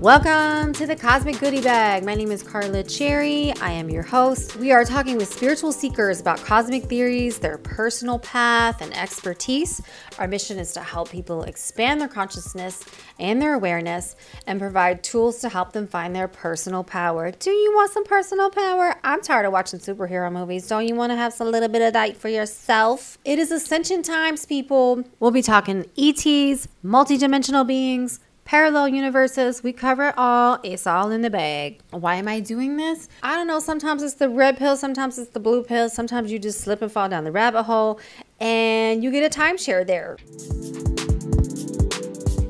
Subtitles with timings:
[0.00, 2.06] Welcome to the Cosmic Goodie Bag.
[2.06, 3.52] My name is Carla Cherry.
[3.60, 4.56] I am your host.
[4.56, 9.82] We are talking with spiritual seekers about cosmic theories, their personal path, and expertise.
[10.18, 12.82] Our mission is to help people expand their consciousness
[13.18, 14.16] and their awareness
[14.46, 17.30] and provide tools to help them find their personal power.
[17.30, 18.94] Do you want some personal power?
[19.04, 20.66] I'm tired of watching superhero movies.
[20.66, 23.18] Don't you want to have some little bit of that for yourself?
[23.26, 25.04] It is ascension times, people.
[25.18, 29.62] We'll be talking ETs, multidimensional beings parallel universes.
[29.62, 30.58] We cover it all.
[30.64, 31.78] It's all in the bag.
[31.92, 33.08] Why am I doing this?
[33.22, 33.60] I don't know.
[33.60, 35.88] Sometimes it's the red pill, sometimes it's the blue pill.
[35.88, 38.00] Sometimes you just slip and fall down the rabbit hole
[38.40, 40.16] and you get a timeshare there.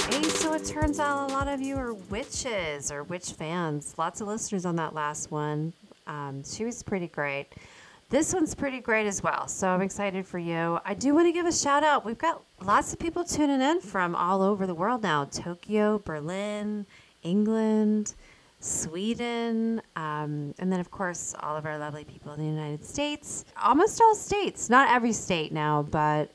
[0.08, 3.94] Hey, so it turns out a lot of you are witches or witch fans.
[3.98, 5.74] Lots of listeners on that last one.
[6.06, 7.48] Um, she was pretty great.
[8.10, 9.46] This one's pretty great as well.
[9.46, 10.80] So I'm excited for you.
[10.84, 12.04] I do want to give a shout out.
[12.04, 16.86] We've got lots of people tuning in from all over the world now Tokyo, Berlin,
[17.22, 18.14] England,
[18.58, 23.44] Sweden, um, and then, of course, all of our lovely people in the United States.
[23.62, 26.32] Almost all states, not every state now, but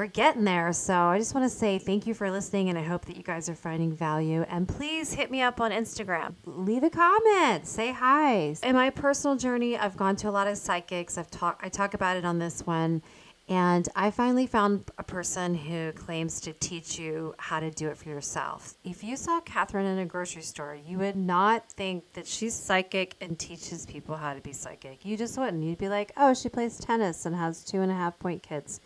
[0.00, 0.72] we're getting there.
[0.72, 3.22] So I just want to say thank you for listening, and I hope that you
[3.22, 4.46] guys are finding value.
[4.48, 6.36] And please hit me up on Instagram.
[6.46, 7.66] Leave a comment.
[7.66, 8.56] Say hi.
[8.62, 11.18] In my personal journey, I've gone to a lot of psychics.
[11.18, 11.62] I've talked.
[11.62, 13.02] I talk about it on this one.
[13.46, 17.98] And I finally found a person who claims to teach you how to do it
[17.98, 18.74] for yourself.
[18.84, 23.16] If you saw Kathryn in a grocery store, you would not think that she's psychic
[23.20, 25.04] and teaches people how to be psychic.
[25.04, 25.62] You just wouldn't.
[25.62, 28.80] You'd be like, oh, she plays tennis and has two and a half point kids.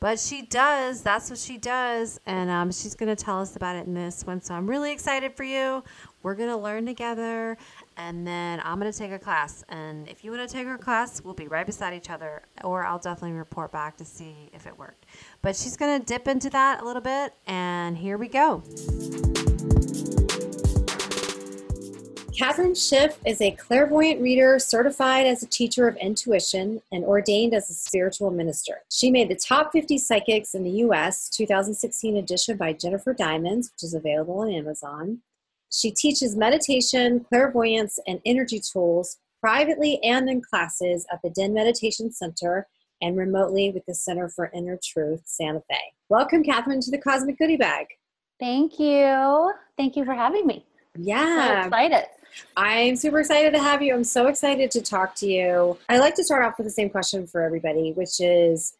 [0.00, 1.02] But she does.
[1.02, 2.18] That's what she does.
[2.24, 4.40] And um, she's going to tell us about it in this one.
[4.40, 5.84] So I'm really excited for you.
[6.22, 7.58] We're going to learn together.
[7.98, 9.62] And then I'm going to take a class.
[9.68, 12.42] And if you want to take her class, we'll be right beside each other.
[12.64, 15.04] Or I'll definitely report back to see if it worked.
[15.42, 17.34] But she's going to dip into that a little bit.
[17.46, 18.62] And here we go.
[22.40, 27.68] Kathryn Schiff is a clairvoyant reader, certified as a teacher of intuition, and ordained as
[27.68, 28.80] a spiritual minister.
[28.90, 33.82] She made the top 50 psychics in the US 2016 edition by Jennifur Diamonds, which
[33.82, 35.18] is available on Amazon.
[35.70, 42.10] She teaches meditation, clairvoyance, and energy tools privately and in classes at the Den Meditation
[42.10, 42.66] Center
[43.02, 45.76] and remotely with the Center for Inner Truth, Santa Fe.
[46.08, 47.88] Welcome, Kathryn, to the Cosmic Goodie Bag.
[48.38, 49.52] Thank you.
[49.76, 50.64] Thank you for having me.
[50.96, 51.64] Yeah.
[51.64, 52.06] So excited.
[52.56, 53.94] I'm super excited to have you.
[53.94, 55.78] I'm so excited to talk to you.
[55.88, 58.76] I like to start off with the same question for everybody, which is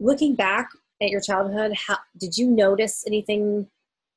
[0.00, 0.68] looking back
[1.02, 3.68] at your childhood, how did you notice anything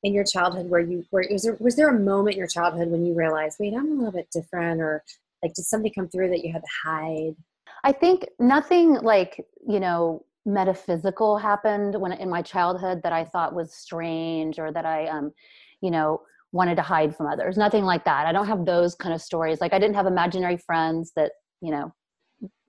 [0.02, 2.88] in your childhood where you were was there was there a moment in your childhood
[2.88, 5.04] when you realized, wait, I'm a little bit different or
[5.42, 7.36] like did something come through that you had to hide?
[7.84, 13.54] I think nothing like, you know, metaphysical happened when in my childhood that I thought
[13.54, 15.32] was strange or that I um,
[15.80, 17.56] you know, wanted to hide from others.
[17.56, 18.26] Nothing like that.
[18.26, 19.60] I don't have those kind of stories.
[19.60, 21.92] Like I didn't have imaginary friends that, you know,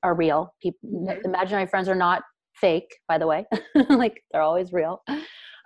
[0.01, 0.53] are real.
[0.61, 1.25] People mm-hmm.
[1.25, 2.23] imaginary friends are not
[2.55, 3.45] fake, by the way.
[3.89, 5.01] like they're always real.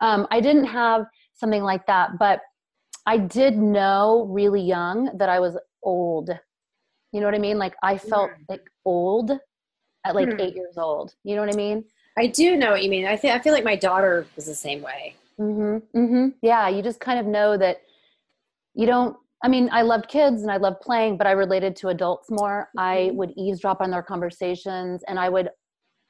[0.02, 2.42] Um, I didn't have something like that, but
[3.06, 6.30] I did know really young that I was old.
[7.12, 7.58] You know what I mean?
[7.58, 8.46] Like I felt mm.
[8.50, 9.32] like old
[10.06, 10.42] at like mm.
[10.42, 11.14] eight years old.
[11.24, 11.84] You know what I mean?
[12.18, 13.06] I do know what you mean.
[13.06, 15.16] I think I feel like my daughter was the same way.
[15.40, 15.98] Mm-hmm.
[15.98, 16.28] Mm-hmm.
[16.42, 17.82] Yeah, you just kind of know that
[18.78, 21.90] you don't I mean, I loved kids and I loved playing, but I related to
[21.90, 22.70] adults more.
[22.76, 23.18] I mm-hmm.
[23.18, 25.50] would eavesdrop on their conversations and I would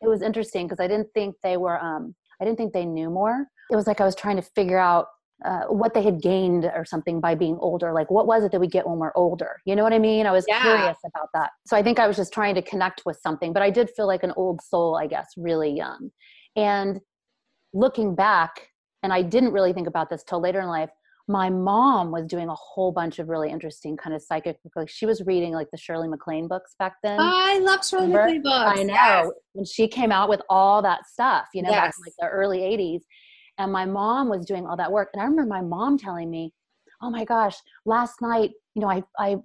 [0.01, 3.09] it was interesting because I didn't think they were um I didn't think they knew
[3.09, 3.47] more.
[3.72, 5.07] It was like I was trying to figure out
[5.45, 7.94] uh, what they had gained or something by being older.
[7.94, 9.57] Like, what was it that we get when we're older?
[9.66, 10.25] You know what I mean?
[10.25, 10.61] I was yeah.
[10.61, 11.51] curious about that.
[11.66, 14.07] So I think I was just trying to connect with something, but I did feel
[14.07, 16.09] like an old soul, I guess, really young.
[16.56, 17.00] And
[17.73, 18.69] looking back,
[19.03, 20.89] and I didn't really think about this till later in life,
[21.27, 25.05] my mom was doing a whole bunch of really interesting kind of psychic like she
[25.05, 28.83] was reading like the shirley maclaine books back then i love shirley maclaine books i
[28.83, 29.29] know yes.
[29.53, 31.81] when she came out with all that stuff you know yes.
[31.81, 33.01] back in like the early 80s
[33.57, 36.53] and my mom was doing all that work and i remember my mom telling me
[37.01, 39.35] oh my gosh last night you know i i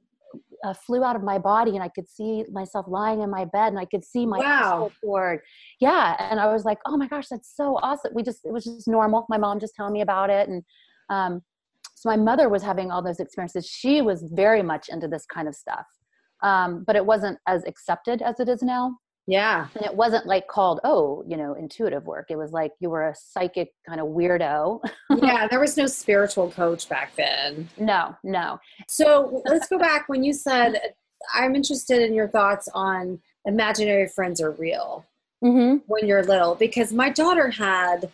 [0.64, 3.68] uh, flew out of my body and I could see myself lying in my bed
[3.68, 4.92] and I could see my wow.
[5.04, 5.40] cord.
[5.80, 6.16] Yeah.
[6.30, 8.12] And I was like, oh my gosh, that's so awesome.
[8.14, 9.26] We just, it was just normal.
[9.28, 10.48] My mom just telling me about it.
[10.48, 10.62] And,
[11.10, 11.42] um,
[12.02, 13.64] so my mother was having all those experiences.
[13.64, 15.86] She was very much into this kind of stuff.
[16.42, 18.96] Um, but it wasn't as accepted as it is now.
[19.28, 19.68] Yeah.
[19.76, 22.26] And it wasn't like called, oh, you know, intuitive work.
[22.28, 24.80] It was like you were a psychic kind of weirdo.
[25.22, 27.68] yeah, there was no spiritual coach back then.
[27.78, 28.58] No, no.
[28.88, 30.80] So let's go back when you said,
[31.32, 35.06] I'm interested in your thoughts on imaginary friends are real
[35.44, 35.76] mm-hmm.
[35.86, 38.10] when you're little, because my daughter had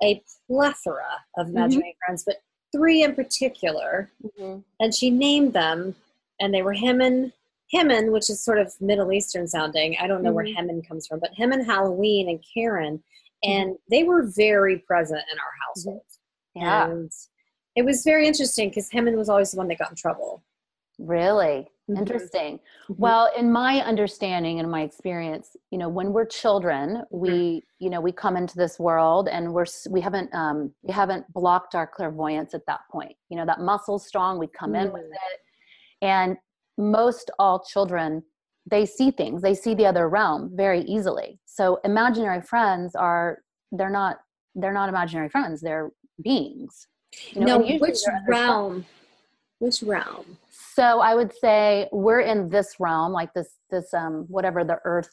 [0.00, 1.02] a plethora
[1.36, 1.56] of mm-hmm.
[1.56, 2.06] imaginary mm-hmm.
[2.06, 2.36] friends, but
[2.72, 4.60] three in particular, Mm-hmm.
[4.80, 5.94] and she named them,
[6.40, 7.32] and they were Hemin,
[7.72, 9.96] Hemin, which is sort of Middle Eastern sounding.
[10.00, 10.54] I don't know where Mhm.
[10.56, 12.98] Hemin comes from, but Hemin, Halloween, and Karen,
[13.44, 13.50] Mm-hmm.
[13.50, 16.04] and they were very present in our household.
[16.54, 16.90] Yeah.
[16.90, 17.10] And
[17.76, 20.42] it was very interesting because Hemin was always the one that got in trouble.
[20.98, 21.98] Really Mhm.
[21.98, 22.60] interesting.
[22.88, 22.98] Mhm.
[22.98, 28.00] Well, in my understanding and my experience, you know, when we're children, we, you know,
[28.00, 32.54] we come into this world and we're we haven't um we haven't blocked our clairvoyance
[32.54, 33.16] at that point.
[33.28, 35.12] You know, that muscle's strong, we come in with Mm.
[35.12, 35.40] it.
[36.02, 36.36] And
[36.78, 38.22] most all children
[38.70, 41.40] they see things, they see the other realm very easily.
[41.46, 43.42] So imaginary friends are
[43.72, 44.20] they're not
[44.54, 45.90] they're not imaginary friends, they're
[46.22, 46.86] beings.
[47.32, 47.98] You know, no, which
[48.28, 48.86] realm?
[49.58, 50.38] Which realm?
[50.74, 55.12] So I would say we're in this realm, like this, this, um, whatever the earth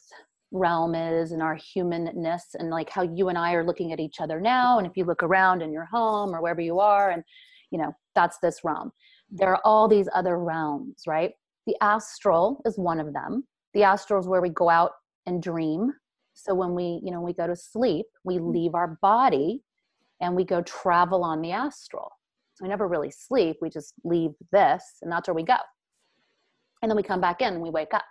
[0.52, 4.20] realm is and our humanness and like how you and I are looking at each
[4.20, 4.78] other now.
[4.78, 7.22] And if you look around in your home or wherever you are, and
[7.70, 8.90] you know, that's this realm.
[9.30, 11.32] There are all these other realms, right?
[11.66, 13.44] The astral is one of them.
[13.74, 14.92] The astral is where we go out
[15.26, 15.92] and dream.
[16.34, 19.62] So when we, you know, we go to sleep, we leave our body
[20.20, 22.10] and we go travel on the astral.
[22.60, 23.56] So we never really sleep.
[23.62, 25.56] We just leave this, and that's where we go.
[26.82, 28.04] And then we come back in and we wake up.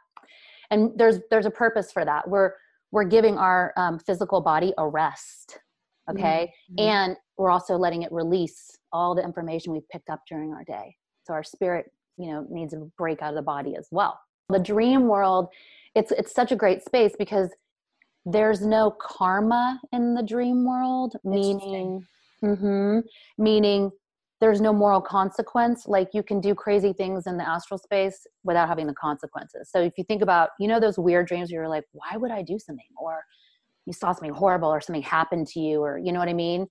[0.72, 2.28] And there's there's a purpose for that.
[2.28, 2.54] We're
[2.92, 5.60] we're giving our um, physical body a rest,
[6.10, 6.82] okay, Mhm.
[6.82, 10.96] and we're also letting it release all the information we've picked up during our day.
[11.26, 14.20] So our spirit, you know, needs a break out of the body as well.
[14.50, 15.50] The dream world,
[15.96, 17.52] it's it's such a great space because
[18.26, 22.06] there's no karma in the dream world, meaning,
[22.44, 23.00] mm-hmm,
[23.38, 23.92] meaning
[24.42, 25.86] there's no moral consequence.
[25.88, 29.70] Like you can do crazy things in the astral space without having the consequences.
[29.72, 32.32] So if you think about, you know, those weird dreams where you're like, why would
[32.32, 32.86] I do something?
[32.98, 33.22] Or
[33.86, 36.68] you saw something horrible or something happened to you, or you know what I mean?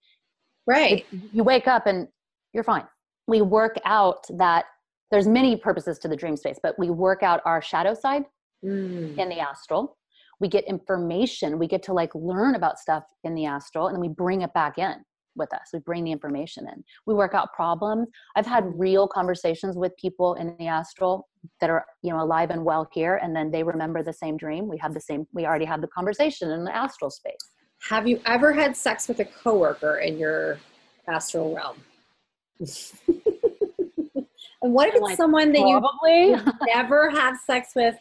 [0.67, 1.07] Right.
[1.33, 2.09] you wake up and
[2.53, 2.85] you're fine.
[3.27, 4.67] We work out that
[5.11, 8.25] there's many purposes to the dream space, but we work out our shadow side
[8.65, 9.17] Mm.
[9.17, 9.97] in the astral.
[10.41, 11.61] We get information.
[11.61, 14.53] We get to like learn about stuff in the astral and then we bring it
[14.53, 14.95] back in
[15.39, 15.71] with us.
[15.73, 16.85] We bring the information in.
[17.07, 18.09] We work out problems.
[18.37, 21.29] I've had real conversations with people in the astral
[21.61, 24.69] that are, you know, alive and well here and then they remember the same dream.
[24.69, 27.51] We have the same we already had the conversation in the astral space.
[27.89, 30.59] Have you ever had sex with a coworker in your
[31.07, 31.77] astral realm?
[34.63, 36.31] and what if it's like, someone that Probably.
[36.31, 36.41] you
[36.75, 37.95] never have sex with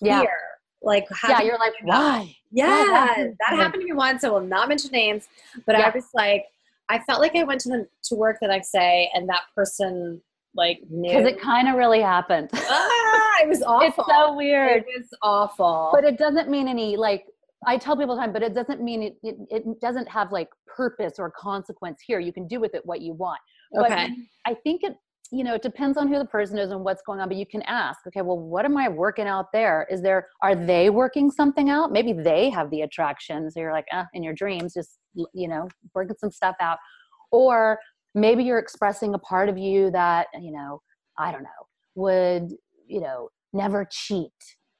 [0.00, 0.20] yeah.
[0.20, 0.40] here?
[0.82, 2.36] Like, Yeah, you you're like, why?
[2.52, 3.32] Yeah, Why?
[3.48, 4.22] that happened to me once.
[4.22, 5.28] I will not mention names,
[5.66, 5.86] but Yeah.
[5.88, 6.46] I was like,
[6.88, 10.20] I felt like I went to the, to work the next day, and that person
[10.54, 11.10] like knew.
[11.10, 12.50] Because it kind of really happened.
[12.54, 13.86] ah, it was awful.
[13.86, 14.84] It's so weird.
[14.88, 15.90] It was awful.
[15.92, 17.26] but it doesn't mean any like
[17.66, 20.30] i tell people all the time but it doesn't mean it, it, it doesn't have
[20.30, 23.40] like purpose or consequence here you can do with it what you want
[23.72, 24.10] but okay.
[24.44, 24.94] i think it
[25.32, 27.46] you know it depends on who the person is and what's going on but you
[27.46, 29.86] can ask okay well what am i working out there?
[29.90, 31.92] Is there are they working something out?
[31.92, 34.98] Maybe they have the attraction so you're like uh, in your dreams just
[35.32, 36.78] you know working some stuff out.
[37.32, 37.78] Or
[38.16, 40.80] maybe you're expressing a part of you that you know
[41.18, 41.62] i don't know
[41.94, 42.50] would
[42.88, 44.32] you know never cheat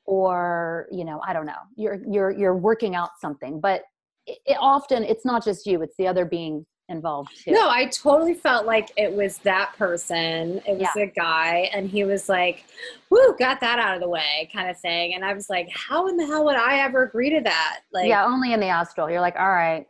[0.06, 3.82] or you know i don't know you're you're you're working out something but
[4.26, 7.86] it, it often it's not just you it's the other being involved too No, I
[7.86, 10.60] totally felt like it was that person.
[10.66, 12.64] It was a guy, and he was like,
[13.10, 15.14] "Woo, got that out of the way," kind of thing.
[15.14, 18.08] And I was like, "How in the hell would I ever agree to that?" Like,
[18.08, 19.86] yeah only in the astral you're like all right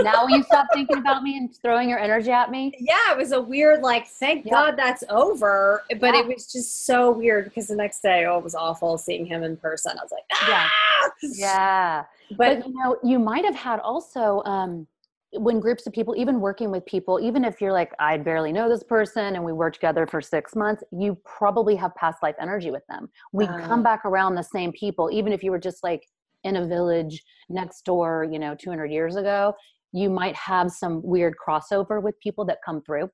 [0.00, 3.30] now you stop thinking about me and throwing your energy at me yeah, it was
[3.30, 4.50] a weird, like, thank Yeah.
[4.50, 5.84] God that's over.
[6.00, 6.20] But Yeah.
[6.22, 9.44] it was just so weird because the next day, oh, it was awful seeing him
[9.44, 9.92] in person.
[9.96, 10.66] I was like, Yeah.
[10.68, 11.10] ah!
[11.36, 14.88] yeah But, but, you know you might have had also um
[15.34, 18.68] when groups of people even working with people even if you're like i barely know
[18.68, 22.70] this person and we work together for six months you probably have past life energy
[22.70, 26.06] with them we come back around the same people even if you were just like
[26.44, 29.54] in a village next door you know 200 years ago
[29.92, 33.08] you might have some weird crossover with people that come through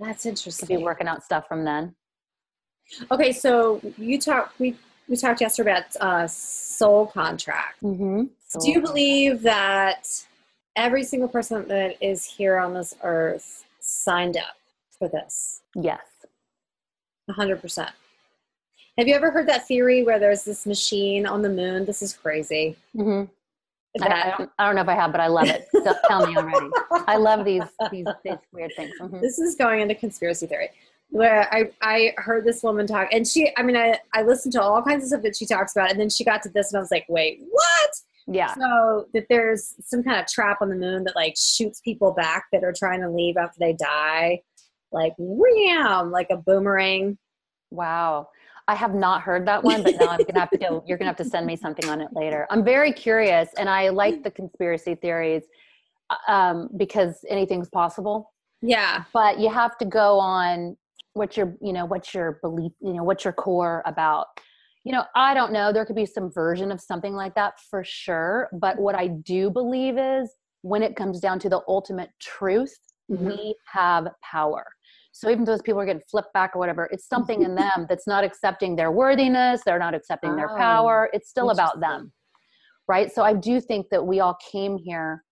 [0.00, 0.82] that's to be interesting.
[0.82, 1.94] working out stuff from then
[3.10, 4.58] Okay, so you talked.
[4.58, 4.76] We
[5.08, 7.82] we talked yesterday about uh, soul contract.
[7.82, 8.24] mm-hmm.
[8.60, 10.06] Do you believe that
[10.78, 14.56] every single person that is here on this earth signed up
[14.98, 15.60] for this?
[15.74, 16.00] yes
[17.30, 17.88] 100%.
[18.96, 21.84] Have you ever heard that theory where there's this machine on the moon?
[21.84, 22.76] This is crazy.
[22.96, 23.30] mm-hmm.
[24.02, 26.26] I, I, don't, I don't know if i have but i love it Tell- tell
[26.26, 26.68] me already
[27.08, 29.20] i love these these, these weird things Mhm.
[29.20, 30.68] this is going into conspiracy theory.
[31.10, 34.62] Where I, I heard this woman talk, and she, I mean, I, I listened to
[34.62, 36.76] all kinds of stuff that she talks about, and then she got to this, and
[36.76, 37.90] I was like, wait, what?
[38.30, 42.12] Yeah So that there's some kind of trap on the moon that like shoots people
[42.12, 44.42] back that are trying to leave after they die.
[44.92, 47.18] like wham, like a boomerang.
[47.70, 48.28] Wow.
[48.66, 50.84] I have not heard that one, but now I'm gonna have to go.
[50.86, 52.46] You're gonna have to send me something on it later.
[52.50, 55.44] I'm very curious, and I like the conspiracy theories
[56.10, 58.30] uh, um, because anything's possible.
[58.60, 59.04] Yeah.
[59.14, 60.76] But you have to go on
[61.14, 64.26] what your, you know, what's your belief, you know, what's your core about.
[64.88, 65.70] You know, I don't know.
[65.70, 68.48] There could be some version of something like that for sure.
[68.54, 70.30] But what I do believe is
[70.62, 72.74] when it comes down to the ultimate truth,
[73.12, 73.26] mm-hmm.
[73.26, 74.64] we have power.
[75.12, 78.06] So even those people are getting flipped back or whatever, it's something in them that's
[78.06, 81.10] not accepting their worthiness, they're not accepting oh, their power.
[81.12, 82.10] It's still about them.
[82.88, 83.12] Right?
[83.14, 85.22] So I do think that we all came here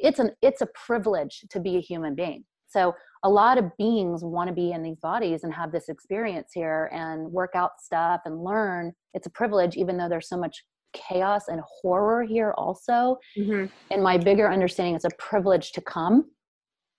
[0.00, 2.44] it's an it's a privilege to be a human being.
[2.68, 6.50] So a lot of beings want to be in these bodies and have this experience
[6.54, 8.92] here and work out stuff and learn.
[9.14, 13.18] It's a privilege even though there's so much chaos and horror here also.
[13.36, 13.66] Mm-hmm.
[13.90, 16.30] And my bigger understanding is a privilege to come.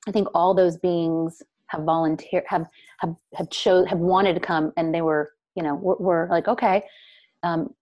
[0.07, 2.67] I think all those beings have volunteered have
[2.99, 6.47] have have chose have wanted to come and they were you know we're, we're like
[6.47, 6.83] okay
[7.43, 7.73] um,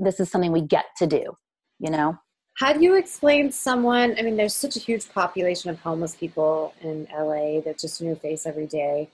[0.00, 1.36] this is something we get to do
[1.78, 2.16] you know
[2.58, 6.74] how do you explain someone i mean there's such a huge population of homeless people
[6.80, 9.08] in la that just in your face every day.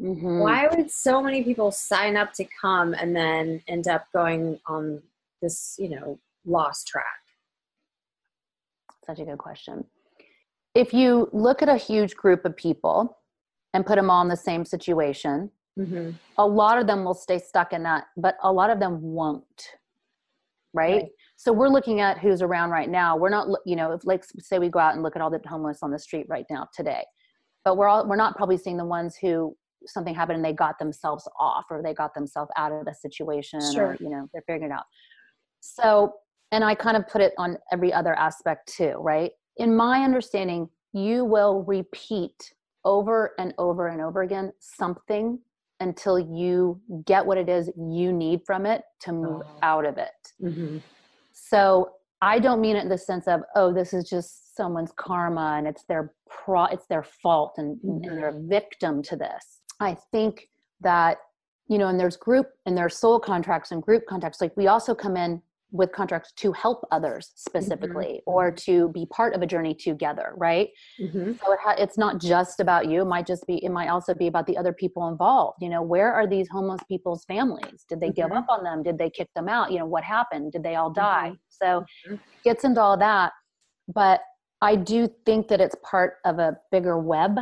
[0.00, 0.40] Mm-hmm.
[0.40, 5.02] why would so many people sign up to come and then end up going on
[5.42, 7.22] this you know lost track
[9.06, 9.84] such a good question
[10.74, 13.18] if you look at a huge group of people
[13.74, 15.50] and put them all in the same situation.
[15.78, 16.10] Mm-hmm.
[16.38, 19.44] A lot of them will stay stuck in that, but a lot of them won't.
[20.74, 21.02] Right?
[21.02, 21.10] right?
[21.36, 23.16] So we're looking at who's around right now.
[23.16, 25.40] We're not, you know, if like say we go out and look at all the
[25.46, 27.04] homeless on the street right now today,
[27.64, 30.78] but we're all we're not probably seeing the ones who something happened and they got
[30.78, 33.86] themselves off or they got themselves out of the situation sure.
[33.86, 34.84] or you know they're figuring it out.
[35.60, 36.14] So
[36.52, 39.32] and I kind of put it on every other aspect too, right?
[39.56, 42.52] In my understanding, you will repeat
[42.84, 45.38] over and over and over again something
[45.82, 49.58] until you get what it is you need from it to move oh.
[49.62, 50.32] out of it.
[50.42, 50.78] Mm-hmm.
[51.32, 55.56] So I don't mean it in the sense of, oh, this is just someone's karma
[55.58, 58.08] and it's their pro it's their fault and, mm-hmm.
[58.08, 59.60] and they're a victim to this.
[59.80, 60.48] I think
[60.80, 61.18] that,
[61.68, 64.40] you know, and there's group and there's soul contracts and group contracts.
[64.40, 67.50] Like we also come in with contracts to help others mm-hmm.
[67.50, 68.30] specifically mm-hmm.
[68.30, 70.68] or to be part of a journey together right
[71.00, 71.32] mm-hmm.
[71.32, 74.14] so it ha- it's not just about you it might just be it might also
[74.14, 78.00] be about the other people involved you know where are these homeless people's families did
[78.00, 78.28] they mm-hmm.
[78.28, 80.76] give up on them did they kick them out you know what happened did they
[80.76, 81.34] all die mm-hmm.
[81.48, 82.16] so mm-hmm.
[82.44, 83.32] gets into all that
[83.92, 84.20] but
[84.60, 87.38] i do think that it's part of a bigger web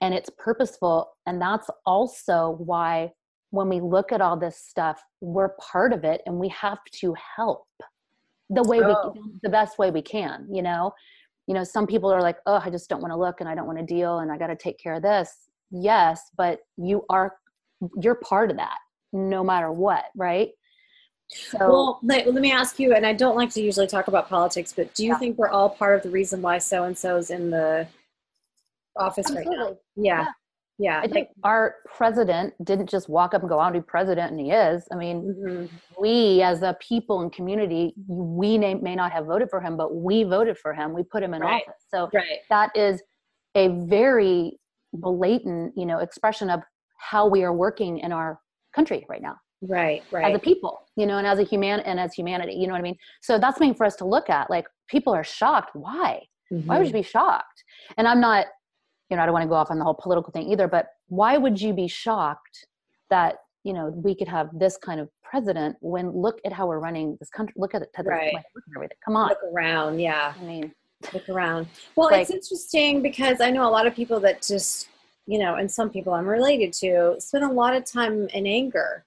[0.00, 3.10] and it's purposeful and that's also why
[3.50, 7.14] when we look at all this stuff, we're part of it and we have to
[7.36, 7.66] help
[8.50, 9.12] the way oh.
[9.14, 10.92] we the best way we can, you know.
[11.46, 13.54] You know, some people are like, "Oh, I just don't want to look and I
[13.54, 17.04] don't want to deal and I got to take care of this." Yes, but you
[17.08, 17.36] are
[18.00, 18.78] you're part of that
[19.12, 20.50] no matter what, right?
[21.28, 24.28] So, well, let, let, me ask you, and I don't like to usually talk about
[24.28, 25.18] politics, but do you yeah.
[25.18, 27.88] think we're all part of the reason why so and so's in the
[28.96, 29.56] office Absolutely.
[29.56, 29.76] right now?
[29.96, 30.20] Yeah.
[30.20, 30.26] yeah.
[30.78, 31.00] Yeah.
[31.00, 34.50] I think our president didn't just walk up and go, I'll be president, and he
[34.50, 34.86] is.
[34.92, 35.66] I mean, mm-hmm.
[36.00, 39.94] we as a people and community, we may, may not have voted for him, but
[39.94, 40.92] we voted for him.
[40.92, 41.62] We put him in right.
[41.62, 41.82] office.
[41.90, 42.40] So right.
[42.50, 43.02] that is
[43.54, 44.58] a very
[44.92, 46.60] blatant, you know, expression of
[46.98, 48.38] how we are working in our
[48.74, 49.36] country right now.
[49.62, 50.30] Right, right.
[50.30, 52.80] As a people, you know, and as a human and as humanity, you know what
[52.80, 52.96] I mean?
[53.22, 54.50] So that's something for us to look at.
[54.50, 55.70] Like people are shocked.
[55.74, 56.22] Why?
[56.52, 56.68] Mm-hmm.
[56.68, 56.98] Why would you mm-hmm.
[56.98, 57.64] be shocked?
[57.96, 58.46] And I'm not
[59.10, 60.88] you know, I don't want to go off on the whole political thing either, but
[61.08, 62.66] why would you be shocked
[63.10, 66.78] that, you know, we could have this kind of president when look at how we're
[66.78, 68.34] running this country, look at it, right.
[68.74, 68.96] everything.
[69.04, 69.28] Come on.
[69.28, 70.00] Look around.
[70.00, 70.34] Yeah.
[70.38, 70.72] I mean,
[71.12, 71.68] look around.
[71.94, 74.88] Well, like, it's interesting because I know a lot of people that just,
[75.26, 79.04] you know, and some people I'm related to spend a lot of time in anger.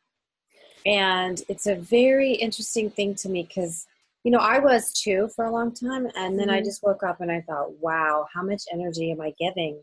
[0.86, 3.86] And it's a very interesting thing to me because
[4.24, 6.08] you know, I was too for a long time.
[6.15, 6.58] And then mm-hmm.
[6.58, 9.79] I just woke up and I thought, wow, how much energy am I giving?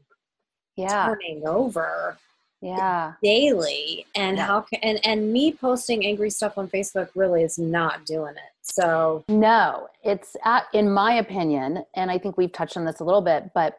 [0.77, 1.07] Yeah.
[1.07, 2.17] Turning over.
[2.61, 3.15] Yeah.
[3.23, 4.07] Daily.
[4.15, 4.47] And yeah.
[4.47, 8.53] how can, and, and me posting angry stuff on Facebook really is not doing it.
[8.63, 13.05] So, no, it's at, in my opinion, and I think we've touched on this a
[13.05, 13.79] little bit, but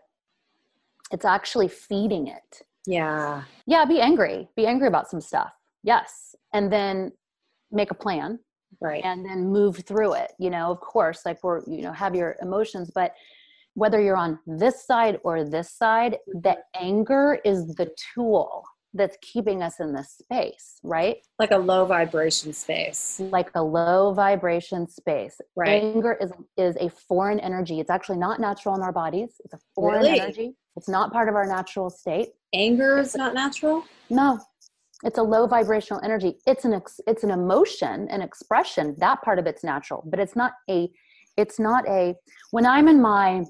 [1.11, 2.61] it's actually feeding it.
[2.85, 3.43] Yeah.
[3.65, 3.85] Yeah.
[3.85, 4.47] Be angry.
[4.55, 5.51] Be angry about some stuff.
[5.83, 6.35] Yes.
[6.53, 7.11] And then
[7.71, 8.39] make a plan
[8.81, 12.15] right and then move through it you know of course like we're you know have
[12.15, 13.13] your emotions but
[13.77, 16.39] whether you're on this side or this side mm-hmm.
[16.41, 21.17] the anger is the tool that's keeping us in this space, right?
[21.38, 23.19] Like a low vibration space.
[23.19, 25.39] Like a low vibration space.
[25.55, 25.84] Right.
[25.84, 27.79] Anger is is a foreign energy.
[27.79, 29.29] It's actually not natural in our bodies.
[29.46, 30.19] It's a foreign Really?
[30.19, 30.55] energy.
[30.75, 32.29] It's not part of our natural state.
[32.53, 33.84] Anger is not natural?
[34.10, 34.39] No.
[35.03, 36.38] It's a low vibrational energy.
[36.48, 38.96] It's an ex, it's an emotion, an expression.
[38.98, 40.89] That part of it's natural, but it's not a
[41.36, 42.15] it's not a
[42.50, 43.43] when I'm in my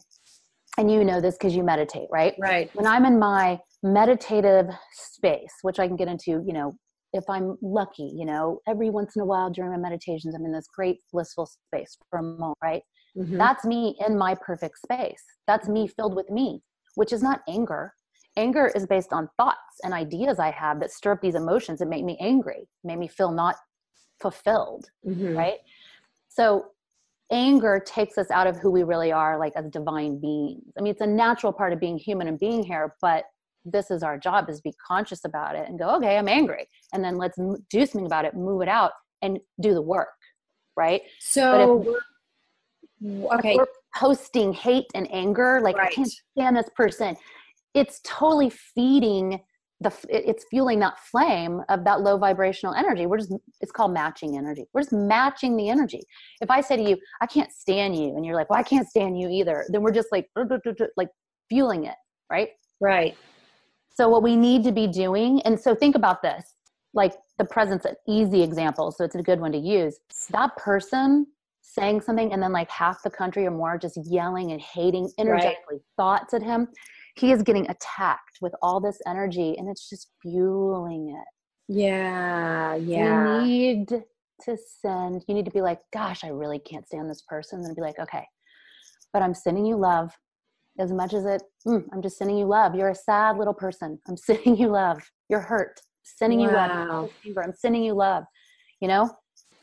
[0.77, 2.35] and you know this cuz you meditate, right?
[2.39, 2.69] Right.
[2.75, 6.77] when I'm in my meditative space, which I can get into, you know,
[7.13, 10.51] if I'm lucky, you know, every once in a while during my meditations, I'm in
[10.51, 12.83] this great blissful space for a moment, right?
[13.15, 13.37] Mhm.
[13.37, 15.23] That's me in my perfect space.
[15.47, 16.61] That's me filled with me,
[16.95, 17.93] which is not anger.
[18.35, 21.87] Anger is based on thoughts and ideas I have that stir up these emotions that
[21.87, 23.55] make me angry, make me feel not
[24.19, 25.35] fulfilled Mhm.
[25.35, 25.59] right?
[26.29, 26.71] So
[27.31, 30.63] anger takes us out of who we really are, like as divine beings.
[30.77, 33.25] I mean, it's a natural part of being human and being here, but
[33.65, 36.67] this is our job is be conscious about it and go, okay, I'm angry.
[36.93, 38.91] And then let's m- do something about it, move it out
[39.21, 40.07] and do the work,
[40.77, 41.01] right?
[41.19, 41.85] So,
[43.03, 43.55] okay.
[43.57, 43.65] we're
[43.95, 47.17] posting hate and anger, like I can't stand this person,
[47.73, 49.39] it's totally feeding
[49.79, 53.05] the it's fueling that flame of that low vibrational energy.
[53.05, 54.65] We're just it's called matching energy.
[54.73, 56.01] We're just matching the energy.
[56.41, 58.87] If i say to you i can't stand you and you're like well i can't
[58.87, 60.27] stand you either then we're just like
[60.97, 61.09] like
[61.49, 61.95] fueling it
[62.29, 62.49] right?
[62.79, 63.15] Right.
[63.95, 66.55] so what we need to be doing and so think about this
[66.93, 69.99] like the presence an easy example so it's a good one to use.
[70.31, 71.27] That person
[71.61, 75.77] saying something and then like half the country or more just yelling and hating energetically
[75.97, 76.67] thoughts at him
[77.19, 82.75] he is getting attacked with all this energy and it's just fueling it Yeah.
[82.75, 83.41] Yeah.
[83.41, 83.89] you need
[84.41, 87.75] to send you need to be like gosh i really can't stand this person and
[87.75, 88.25] be like okay
[89.13, 90.11] but i'm sending you love
[90.79, 93.99] as much as it mm, i'm just sending you love you're a sad little person
[94.07, 97.09] i'm sending you love you're hurt sending you love Wow.
[97.43, 98.23] I'm sending you love
[98.79, 99.09] you know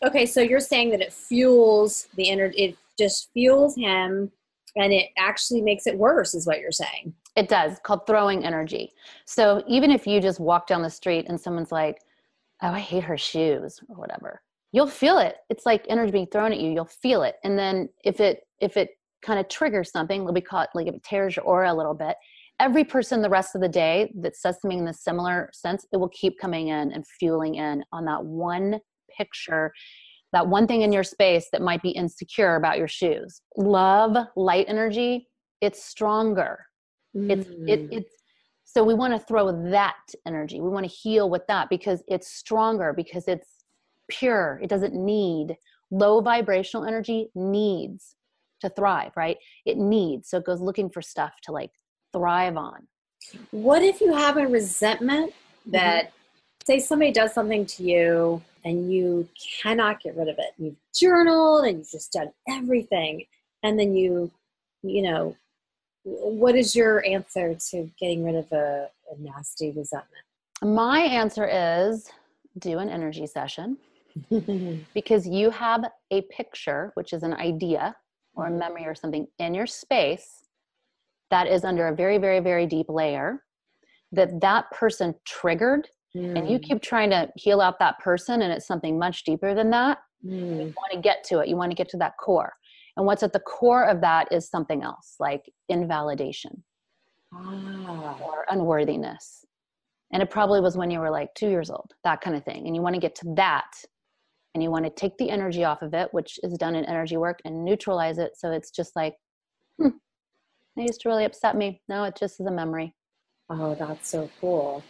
[0.04, 4.30] Okay, so you're saying that it fuels the energy, it just fuels him
[4.76, 7.14] and it actually makes it worse, is what you're saying.
[7.36, 8.92] It does, called throwing energy.
[9.26, 11.99] So even if you just walk down the street and someone's like,
[12.62, 14.42] oh, I hate her shoes or whatever,
[14.73, 15.36] you'll feel it.
[15.50, 16.70] It's like energy being thrown at you.
[16.70, 17.36] You'll feel it.
[17.42, 18.90] And then if it if it
[19.23, 21.94] kind of triggers something, it'll be caught like if it tears your aura a little
[21.94, 22.16] bit.
[22.60, 25.97] Every person the rest of the day that says something in a similar sense, it
[25.97, 28.78] will keep coming in and fueling in on that one
[29.16, 29.73] picture,
[30.32, 33.40] that one thing in your space that might be insecure about your shoes.
[33.56, 35.26] Love, light energy,
[35.60, 36.66] it's stronger
[37.14, 37.88] it's it, Mm.
[37.92, 38.14] it's
[38.64, 39.96] so we want to throw that
[40.26, 40.60] energy.
[40.60, 43.64] We want to heal with that because it's stronger because it's
[44.08, 44.58] pure.
[44.62, 45.56] It doesn't need
[45.90, 48.16] low vibrational energy needs
[48.60, 49.36] to thrive right?
[49.64, 51.70] It needs so it goes looking for stuff to like
[52.12, 52.88] thrive on.
[53.50, 55.32] What if you have a resentment
[55.66, 56.12] that,
[56.66, 59.28] say, somebody does something to you and you
[59.62, 60.52] cannot get rid of it?
[60.58, 63.24] You've journaled and you've just done everything,
[63.62, 64.30] and then you,
[64.82, 65.36] you know,
[66.04, 70.23] what is your answer to getting rid of a, a nasty resentment?
[70.62, 72.08] my answer is
[72.58, 73.76] do an energy session
[74.95, 77.95] because you have a picture which is an idea
[78.34, 78.58] or a Mhm.
[78.58, 80.45] memory or something in your space
[81.30, 83.43] that is under a very very very deep layer
[84.12, 88.52] that that person triggered and you Mm, keep trying to heal out that person and
[88.52, 89.99] it's something much deeper than that.
[90.25, 91.49] Mm, you want to get to it.
[91.49, 92.52] You want to get to that core
[92.97, 96.63] and what's at the core of that is something else like invalidation
[97.33, 99.45] ah, or unworthiness.
[100.13, 102.67] And it probably was when you were like two years old that kind of thing.
[102.67, 103.71] And you want to get to that
[104.54, 107.17] and you want to take the energy off of it which is done in energy
[107.17, 108.33] work and neutralize it.
[108.37, 109.17] So it's just like
[109.80, 109.89] hmm,
[110.76, 111.83] it used to really upset me.
[111.89, 112.95] Now it just is a memory.
[113.50, 114.83] Oh, that's so cool.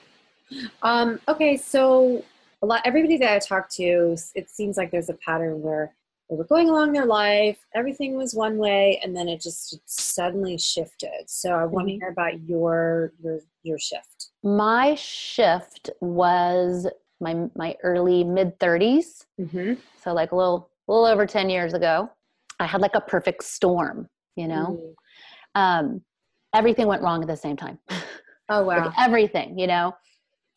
[0.82, 2.22] Um, okay, so
[2.62, 5.94] a lot everybody that I talk to, it seems like there's a pattern where
[6.30, 10.56] they were going along their life, everything was one way, and then it just suddenly
[10.58, 11.28] shifted.
[11.28, 11.98] So I want to Mhm.
[12.00, 14.30] hear about your your your shift.
[14.42, 16.86] my shift was
[17.20, 19.74] my my early mid 30s Mm-hmm.
[19.96, 22.10] so like a little little over 10 years ago
[22.60, 24.78] i had like a perfect storm you know
[25.54, 26.02] um
[26.54, 27.78] everything went wrong at the same time
[28.50, 28.84] Oh wow.
[28.84, 29.86] like everything you know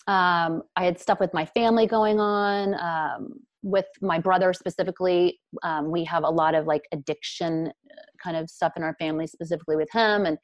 [0.08, 5.92] um i had stuff with my family going on um with my brother specifically um,
[5.92, 9.76] we have a lot of like addiction uh, kind of stuff in our family specifically
[9.76, 10.38] with him and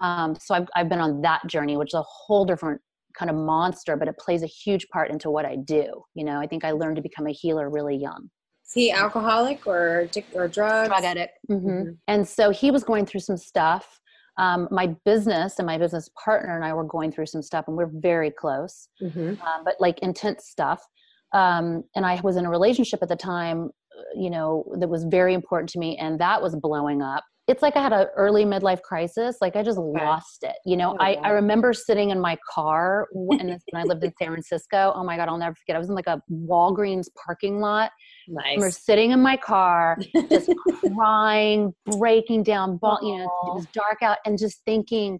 [0.00, 2.80] um, so I've, I've been on that journey which is a whole different
[3.18, 6.38] kind of monster but it plays a huge part into what i do you know
[6.40, 8.30] i think i learned to become a healer really young
[8.64, 10.88] Is he alcoholic or or drugs?
[10.88, 11.98] drug addict hmm Mhm.
[12.08, 14.00] and so he was going through some stuff
[14.38, 17.76] um, my business and my business partner and I were going through some stuff, and
[17.76, 19.38] we're very close, Mhm.
[19.46, 20.82] um, but like intense stuff.
[21.32, 25.04] Um, and I was in a relationship at the time, uh, you know, that was
[25.04, 27.24] very important to me, and that was blowing up.
[27.48, 29.38] It's like I had an early midlife crisis.
[29.40, 30.54] Like I just lost it.
[30.64, 31.20] You know, Oh, I, wow.
[31.24, 34.92] I remember sitting in my car when, when I lived in San Francisco.
[34.94, 35.74] Oh my God, I'll never forget.
[35.74, 37.90] I was in like a Walgreens parking lot.
[38.28, 38.84] Nice.
[38.84, 39.98] sitting in my car,
[40.30, 40.50] just
[40.94, 45.18] crying, breaking down, ball, you know, it was dark out, and just thinking,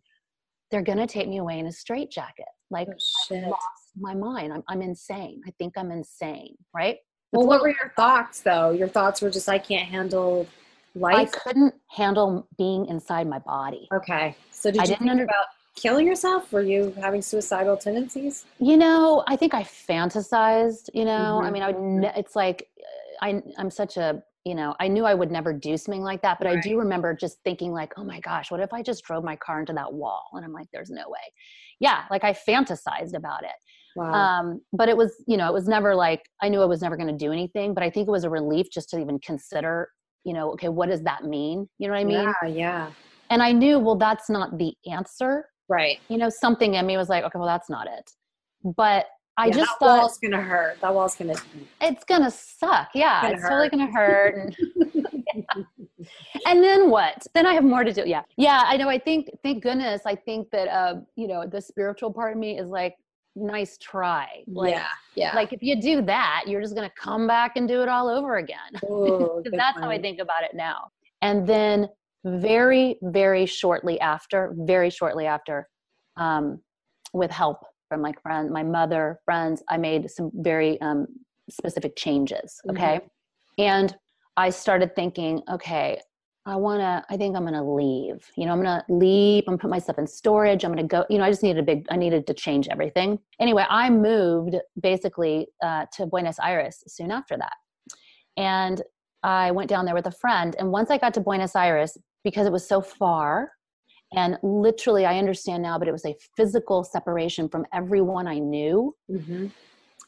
[0.70, 2.46] they're gonna take me away in a straitjacket.
[2.70, 3.64] Like Oh, I lost
[3.98, 4.52] my mind.
[4.52, 5.42] I'm I'm insane.
[5.46, 6.98] I think I'm insane, right?
[7.32, 8.70] Well, what were your thoughts though?
[8.70, 10.46] Your thoughts were just I can't handle
[10.94, 11.16] life.
[11.16, 13.88] I couldn't handle being inside my body.
[13.94, 14.36] Okay.
[14.50, 16.52] So did I you didn't think under- about killing yourself?
[16.52, 18.44] Were you having suicidal tendencies?
[18.58, 20.90] You know, I think I fantasized.
[20.92, 21.52] You know, I Mhm.
[21.52, 21.80] mean, I would.
[21.80, 22.68] Ne- it's like
[23.20, 26.38] I I'm such a you know I knew I would never do something like that,
[26.38, 29.22] but I do remember just thinking like, oh my gosh, what if I just drove
[29.24, 30.24] my car into that wall?
[30.32, 31.32] And I'm like, there's no way.
[31.78, 33.50] Yeah, like I fantasized about it.
[33.96, 34.12] Wow.
[34.12, 36.96] um, but it was you know it was never like i knew i was never
[36.96, 39.88] going to do anything but i think it was a relief just to even consider
[40.24, 41.68] you know okay what does that mean?
[41.78, 42.32] You know what i mean?
[42.42, 42.90] Yeah, yeah.
[43.30, 45.46] and i knew well that's not the answer.
[45.68, 45.98] Right.
[46.08, 48.10] you know something in me was like okay well that's not it.
[48.76, 50.80] But i Yeah, just that thought wall's gonna hurt.
[50.80, 51.34] That wall's gonna
[51.80, 52.88] it's gonna suck.
[52.94, 54.56] Yeah Gonna it's totally gonna hurt and,
[56.46, 57.26] and then what?
[57.34, 58.04] Then i have more to do.
[58.06, 58.22] Yeah.
[58.36, 58.88] Yeah i know.
[58.88, 62.58] I think thank goodness i think that uh you know the spiritual part of me
[62.58, 62.94] is like
[63.34, 65.34] nice try like yeah, yeah.
[65.34, 68.08] like if you do that you're just going to come back and do it all
[68.08, 68.58] over again.
[68.84, 70.88] Ooh, that's how i think about it now.
[71.22, 71.88] And then
[72.24, 75.68] very very shortly after very shortly after
[76.16, 76.60] um,
[77.12, 81.06] with help from my friend my mother friends i made some very um,
[81.50, 83.00] specific changes okay?
[83.58, 83.96] And
[84.36, 86.00] i started thinking okay
[86.46, 89.44] i want to i think i'm going to leave you know i'm going to leave
[89.46, 91.42] i'm going to put myself in storage i'm going to go you know i just
[91.42, 96.38] needed a big i needed to change everything anyway i moved basically uh, to buenos
[96.42, 97.52] aires soon after that
[98.36, 98.82] and
[99.22, 102.46] i went down there with a friend and once i got to buenos aires because
[102.46, 103.52] it was so far
[104.12, 108.94] and literally i understand now but it was a physical separation from everyone i knew
[109.10, 109.52] Mhm.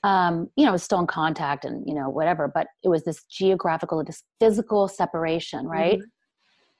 [0.02, 3.04] um, you know, I was still in contact and, you know, whatever, but it was
[3.04, 5.98] this geographical, this physical separation, right?
[5.98, 6.02] Mhm.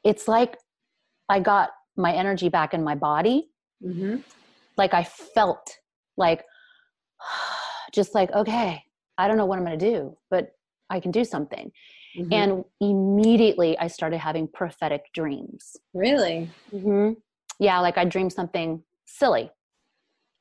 [0.05, 0.59] It's like
[1.29, 3.51] I got my energy back in my body.
[3.83, 4.23] Mhm.
[4.77, 5.79] Like I felt
[6.17, 6.45] like,
[7.93, 8.83] just like, okay,
[9.19, 10.51] I don't know what I'm going to do, but
[10.91, 11.71] I can do something.
[12.19, 12.33] Mhm.
[12.33, 15.77] And immediately I started having prophetic dreams.
[15.95, 17.13] really, hmm
[17.61, 19.51] Yeah, like I dreamed something silly.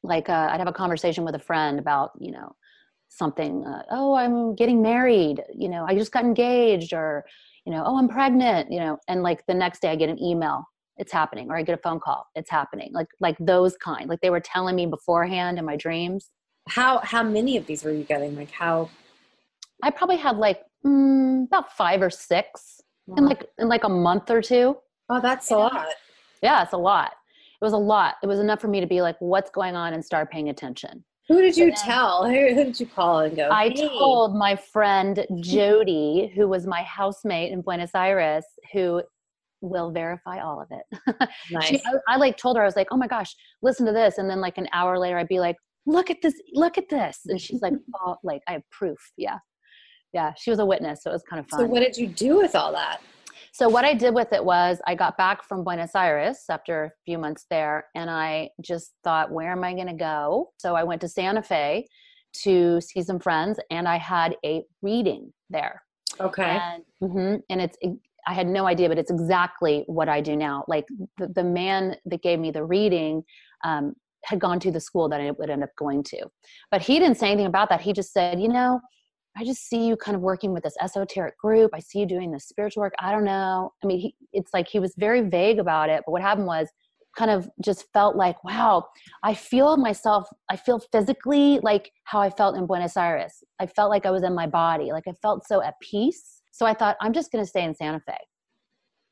[0.02, 2.56] Like uh, I'd have a conversation with a friend about, you know,
[3.10, 3.66] something.
[3.66, 5.44] Uh, oh, I'm getting married.
[5.54, 7.24] You know, I just got engaged, or
[7.66, 8.72] you know, oh, I'm pregnant.
[8.72, 10.64] You know, and like the next day I get an email.
[10.98, 12.28] It's happening, or I get a phone call.
[12.36, 12.92] It's happening.
[12.94, 14.08] Like like those kind.
[14.08, 16.30] Like they were telling me beforehand in my dreams.
[16.70, 18.36] how how many of these were you getting?
[18.36, 18.90] Like how?
[19.82, 22.80] I probably had like mm, about five or six
[23.18, 24.78] in like in like a month or two.
[25.10, 25.88] oh, that's a lot.
[26.42, 27.14] Yeah, it's a lot.
[27.62, 28.16] It was a lot.
[28.22, 31.04] It was enough for me to be like, what's going on and start paying attention.
[31.30, 32.26] Who did you tell?
[32.28, 33.50] Who, who did you call and go?
[33.50, 39.02] I "Hey." told my friend Jody, who was my housemate in Buenos Aires, who
[39.62, 41.30] will verify all of it.
[41.52, 41.66] Nice.
[41.66, 44.18] She, I, I like told her, I was like, oh my gosh, listen to this.
[44.18, 45.56] And then like an hour later, I'd be like,
[45.86, 47.22] look at this, look at this.
[47.28, 47.74] And she's like,
[48.06, 48.98] oh, like I have proof.
[49.18, 49.40] Yeah.
[50.12, 50.34] Yeah.
[50.38, 51.04] She was a witness.
[51.04, 51.62] So it was kind of fun.
[51.62, 53.02] so what did you do with all that?
[53.54, 56.92] So what I did with it was I got back from Buenos Aires after a
[57.06, 60.50] few months there and I just thought where am I going to go?
[60.58, 61.86] So I went to Santa Fe
[62.42, 65.84] to see some friends and I had a reading there.
[66.20, 66.60] Okay.
[66.60, 67.78] And mhm, and it's
[68.26, 70.66] I had no idea but it's exactly what I do now.
[70.68, 70.88] Like
[71.20, 73.24] the, the man that gave me the reading
[73.64, 73.94] um,
[74.26, 76.26] had gone to the school that I would end up going to.
[76.72, 77.82] But he didn't say anything about that.
[77.82, 78.82] He just said, you know,
[79.36, 81.72] I just see you kind of working with this esoteric group.
[81.74, 82.94] I see you doing this spiritual work.
[83.00, 83.74] I don't know.
[83.84, 86.04] I mean, he, it's like he was very vague about it.
[86.06, 86.68] But what happened was,
[87.16, 88.86] kind of just felt like, wow,
[89.22, 90.28] I feel myself.
[90.50, 93.44] I feel physically like how I felt in Buenos Aires.
[93.60, 94.92] I felt like I was in my body.
[94.92, 96.42] Like I felt so at peace.
[96.52, 98.18] So I thought, I'm just going to stay in Santa Fe.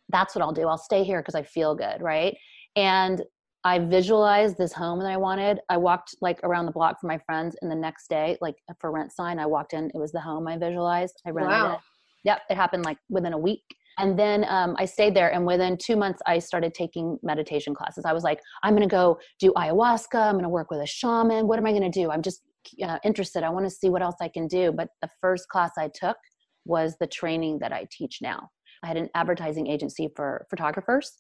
[0.10, 0.67] That's what I'll do.
[0.67, 2.36] I'll stay here because I feel good, right?
[2.75, 3.21] And
[3.63, 5.60] I visualized this home that I wanted.
[5.69, 8.91] I walked like around the block for my friends, and the next day, like for
[8.91, 9.86] rent sign, I walked in.
[9.93, 11.21] It was the home I visualized.
[11.26, 11.74] I rented Wow.
[11.76, 11.80] it.
[12.24, 13.63] Yep, it happened like within a week.
[13.97, 18.04] And then um, I stayed there, and within two months, I started taking meditation classes.
[18.06, 20.15] I was like, I'm going to go do ayahuasca.
[20.15, 21.47] I'm going to work with a shaman.
[21.47, 22.10] What am I going to do?
[22.10, 22.41] I'm just
[22.84, 23.43] uh, interested.
[23.43, 24.71] I want to see what else I can do.
[24.71, 26.17] But the first class I took
[26.65, 28.50] was the training that I teach now.
[28.84, 31.12] I had an advertising agency for photographers.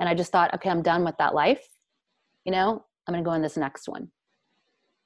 [0.00, 1.62] and I just thought, okay, I'm done with that life.
[2.44, 4.10] You know, I'm going to go in this next one.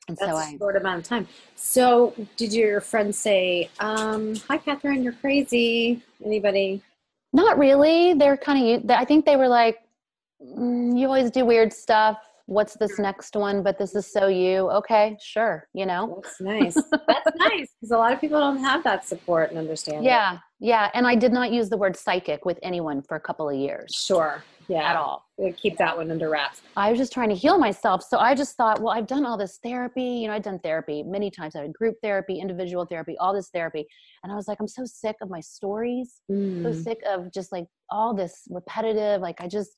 [0.08, 1.26] And That's so I, a short amount of time.
[1.56, 6.00] So, did your friends say, um, "Hi, Kathryn, you're crazy"?
[6.24, 6.80] Anybody?
[7.32, 8.14] Not really.
[8.14, 8.90] They're kind of.
[8.90, 9.78] I think they were like,
[10.40, 12.18] mm, "You always do weird stuff.
[12.46, 13.64] What's this next one?
[13.64, 14.70] But this is so you.
[14.70, 15.66] Okay, sure.
[15.74, 16.74] You know." That's nice.
[16.74, 20.04] That's nice because a lot of people don't have that support and understanding.
[20.04, 20.90] Yeah, yeah.
[20.94, 23.94] And I did not use the word psychic with anyone for a couple of years.
[23.94, 24.90] Sure yeah.
[24.90, 25.26] at all.
[25.56, 26.62] Keep that one under wraps.
[26.76, 28.02] I was just trying to heal myself.
[28.02, 30.02] So I just thought, well, I've done all this therapy.
[30.02, 31.54] You know, I've done therapy many times.
[31.54, 33.86] I had group therapy, individual therapy, all this therapy.
[34.22, 36.20] And I was like, I'm so sick of my stories.
[36.30, 36.62] Mm.
[36.62, 39.20] So sick of just like all this repetitive.
[39.20, 39.70] Like I just,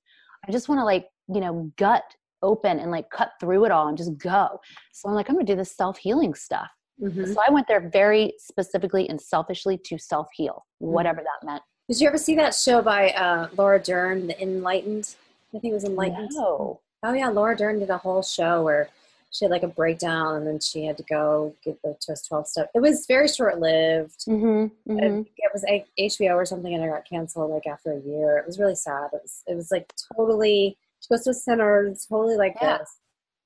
[0.47, 2.05] I just want to like, you know, gut
[2.43, 4.61] open and like cut through it all and just go.
[4.93, 6.69] So I'm like, I'm gonna do this self-healing stuff.
[7.03, 7.33] Mm-hmm.
[7.33, 10.87] So I went there very specifically and selfishly to self-heal, mm.
[10.87, 11.47] whatever mm-hmm.
[11.47, 11.63] that meant.
[11.89, 15.15] Did you ever see that show by uh, Laura Dern, The Enlightened?
[15.55, 16.31] I think it was Enlightened.
[16.33, 16.81] No.
[17.03, 18.91] Oh yeah, Laura Dern did a whole show where
[19.31, 22.49] she had like a breakdown and then she had to go get the twist 12
[22.49, 22.67] stuff.
[22.75, 24.25] It was very short lived.
[24.27, 25.21] Mm-hmm, mm-hmm.
[25.37, 28.39] It was a HBO or something and it got canceled like after a year.
[28.39, 29.11] It was really sad.
[29.13, 32.79] It was, it was like totally, she goes to a center, totally like yeah.
[32.79, 32.97] this.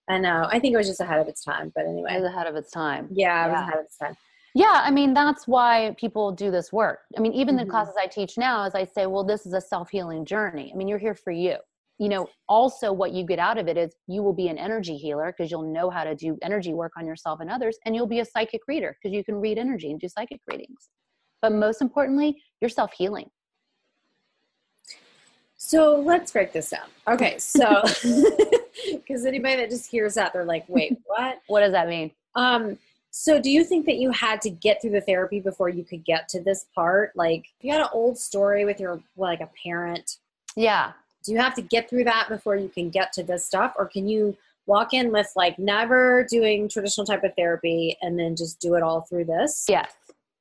[0.09, 0.49] I know.
[0.51, 2.15] I think it was just ahead of its time, but anyway.
[2.15, 3.09] It was ahead of its time.
[3.11, 3.53] Yeah, it yeah.
[3.53, 4.17] was ahead of its time.
[4.55, 7.01] Yeah, I mean, that's why people do this work.
[7.17, 7.65] I mean, even mm-hmm.
[7.65, 10.71] the classes I teach now, as I say, well, this is a self healing journey.
[10.73, 11.57] I mean, you're here for you.
[11.99, 14.97] You know, also what you get out of it is you will be an energy
[14.97, 18.07] healer because you'll know how to do energy work on yourself and others, and you'll
[18.07, 20.91] be a psychic reader because you can read energy and do psychic readings.
[21.41, 23.31] But most importantly, you're self healing.
[25.57, 26.89] So let's break this down.
[27.09, 27.83] Okay, so
[28.93, 31.41] because anybody that just hears that, they're like, wait, what?
[31.47, 32.11] what does that mean?
[32.35, 32.79] Um,
[33.11, 36.03] so, do you think that you had to get through the therapy before you could
[36.03, 37.13] get to this part?
[37.15, 40.17] Like, you had an old story with your, like, a parent.
[40.57, 40.93] Yeah.
[41.23, 43.75] Do you have to get through that before you can get to this stuff?
[43.77, 48.35] Or can you walk in with, like, never doing traditional type of therapy and then
[48.35, 49.67] just do it all through this?
[49.69, 49.93] Yes.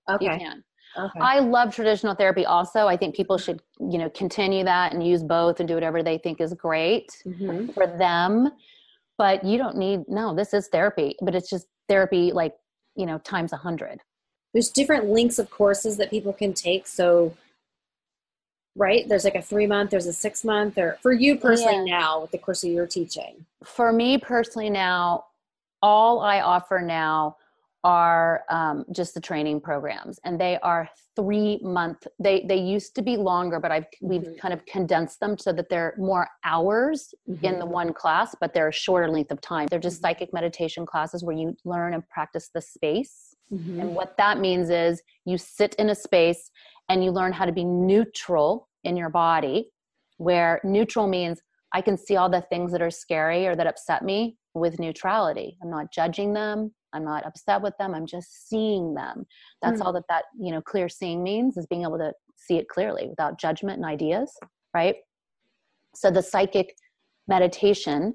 [0.09, 0.25] Okay.
[0.25, 0.63] You can.
[0.97, 1.19] Okay.
[1.19, 2.87] I love traditional therapy also.
[2.87, 6.17] I think people should, you know, continue that and use both and do whatever they
[6.17, 7.71] think is great mm-hmm.
[7.71, 8.51] for them.
[9.17, 12.55] But you don't need, no, this is therapy, but it's just therapy like
[12.95, 13.99] you know times a hundred
[14.53, 17.35] there's different links of courses that people can take so
[18.75, 21.99] right there's like a three month there's a six month or for you personally yeah.
[21.99, 25.25] now with the course that you're teaching for me personally now
[25.81, 27.35] all i offer now
[27.83, 33.01] are um, just the training programs and they are three month they they used to
[33.01, 34.39] be longer but i've we've mm-hmm.
[34.39, 37.43] kind of condensed them so that they're more hours mm-hmm.
[37.43, 37.73] in the mm-hmm.
[37.73, 40.07] one class but they're a shorter length of time they're just mm-hmm.
[40.09, 43.79] psychic meditation classes where you learn and practice the space mm-hmm.
[43.79, 46.51] and what that means is you sit in a space
[46.87, 49.71] and you learn how to be neutral in your body
[50.17, 51.41] where neutral means
[51.73, 55.57] i can see all the things that are scary or that upset me with neutrality
[55.63, 59.25] i'm not judging them i'm not upset with them i'm just seeing them.
[59.61, 59.85] That's mm.
[59.85, 63.07] all that that you know clear seeing means is being able to see it clearly
[63.07, 64.31] without judgment and ideas
[64.73, 64.95] right?
[65.95, 66.75] So the psychic
[67.27, 68.13] meditation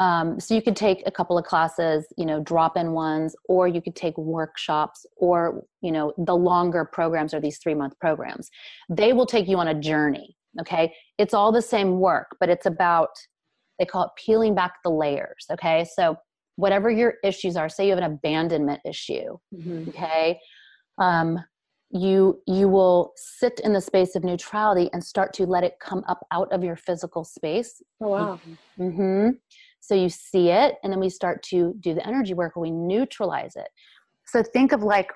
[0.00, 3.68] um, so you could take a couple of classes you know drop in ones or
[3.68, 8.50] you could take workshops or you know the longer programs are these three month programs.
[8.88, 10.92] They will take you on a journey okay?
[11.18, 13.10] It's all the same work but it's about
[13.78, 15.86] they call it peeling back the layers okay?
[15.94, 16.16] So
[16.60, 19.88] whatever your issues are say you have an abandonment issue mm-hmm.
[19.88, 20.38] okay
[20.98, 21.38] um,
[21.90, 26.04] you you will sit in the space of neutrality and start to let it come
[26.08, 27.82] up out of your physical space.
[28.00, 28.40] Oh wow.
[28.78, 29.30] Mm-hmm.
[29.80, 32.70] so you see it and then we start to do the energy work where we
[32.70, 33.68] neutralize it.
[34.26, 35.10] So think of like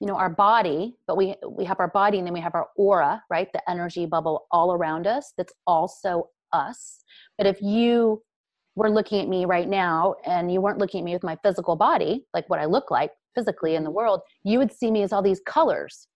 [0.00, 2.68] you know our body but we we have our body and then we have our
[2.76, 3.48] aura right?
[3.52, 7.04] The energy bubble all around us that's also us.
[7.36, 8.22] But if you
[8.78, 11.74] were looking at me right now and you weren't looking at me with my physical
[11.74, 15.12] body, like what I look like physically in the world, you would see me as
[15.12, 16.06] all these colors,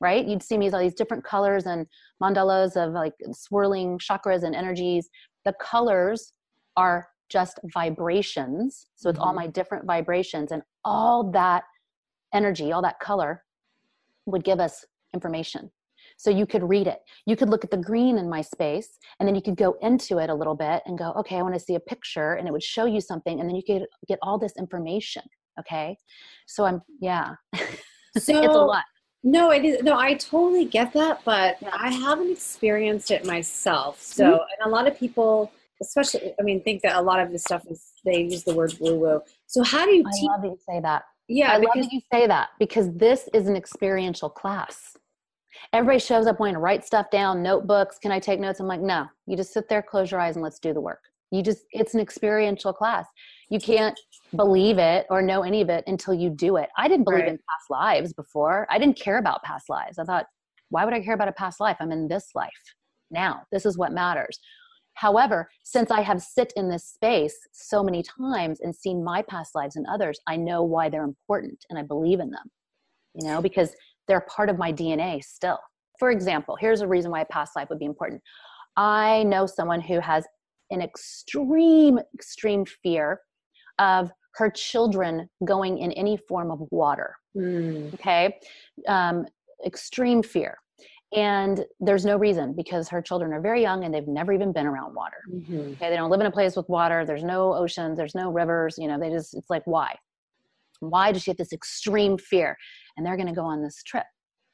[0.00, 0.26] right?
[0.26, 1.86] You'd see me as all these different colors and
[2.20, 5.08] mandalas of like swirling chakras and energies.
[5.44, 6.32] The colors
[6.76, 8.86] are just vibrations.
[8.96, 9.28] So it's mm-hmm.
[9.28, 11.62] all my different vibrations, and all that
[12.34, 13.44] energy, all that color
[14.26, 15.70] would give us information.
[16.20, 16.98] So you could read it.
[17.24, 20.18] You could look at the green in my space and then you could go into
[20.18, 22.52] it a little bit and go, okay, I want to see a picture and it
[22.52, 25.22] would show you something and then you could get all this information.
[25.58, 25.96] Okay.
[26.46, 27.36] So I'm, yeah.
[27.56, 27.62] So,
[28.16, 28.84] it's a lot.
[29.24, 29.82] No, it is.
[29.82, 31.70] No, I totally get that, but yeah.
[31.72, 33.98] I haven't experienced it myself.
[34.02, 34.34] So, mm-hmm.
[34.34, 37.64] and a lot of people, especially, I mean, think that a lot of this stuff
[37.70, 39.22] is they use the word woo woo.
[39.46, 40.04] So, how do you?
[40.06, 41.04] I love that you say that.
[41.28, 44.96] Yeah, I because, love that you say that because this is an experiential class
[45.72, 47.98] everybody shows up wanting to write stuff down, notebooks.
[47.98, 48.60] Can I take notes?
[48.60, 51.00] I'm like, no, you just sit there, close your eyes, and let's do the work.
[51.30, 53.06] You just, it's an experiential class.
[53.50, 53.98] You can't
[54.34, 56.68] believe it or know any of it until you do it.
[56.76, 57.28] I didn't believe Right.
[57.28, 58.66] in past lives before.
[58.70, 59.98] I didn't care about past lives.
[59.98, 60.26] I thought,
[60.70, 61.76] why would I care about a past life?
[61.80, 62.50] I'm in this life
[63.10, 63.42] now.
[63.52, 64.38] This is what matters.
[64.94, 69.54] However, since I have sit in this space so many times and seen my past
[69.54, 72.50] lives and others, I know why they're important and I believe in them.
[73.14, 73.74] You know, because
[74.10, 75.58] they're part of my DNA still.
[76.00, 78.20] For example, here's a reason why a past life would be important.
[78.76, 80.26] I know someone who has
[80.70, 83.20] an extreme, extreme fear
[83.78, 87.94] of her children going in any form of water Mm.
[87.94, 88.36] okay
[88.88, 89.24] um,
[89.64, 90.58] extreme fear
[91.12, 94.66] and there's no reason because her children are very young and they've never even been
[94.66, 95.74] around water Mhm.
[95.74, 98.74] okay they don't live in a place with water there's no oceans there's no rivers
[98.78, 99.94] you know they just it's like why
[100.80, 102.56] why does she have this extreme fear?
[102.96, 104.06] And they're going to go on this trip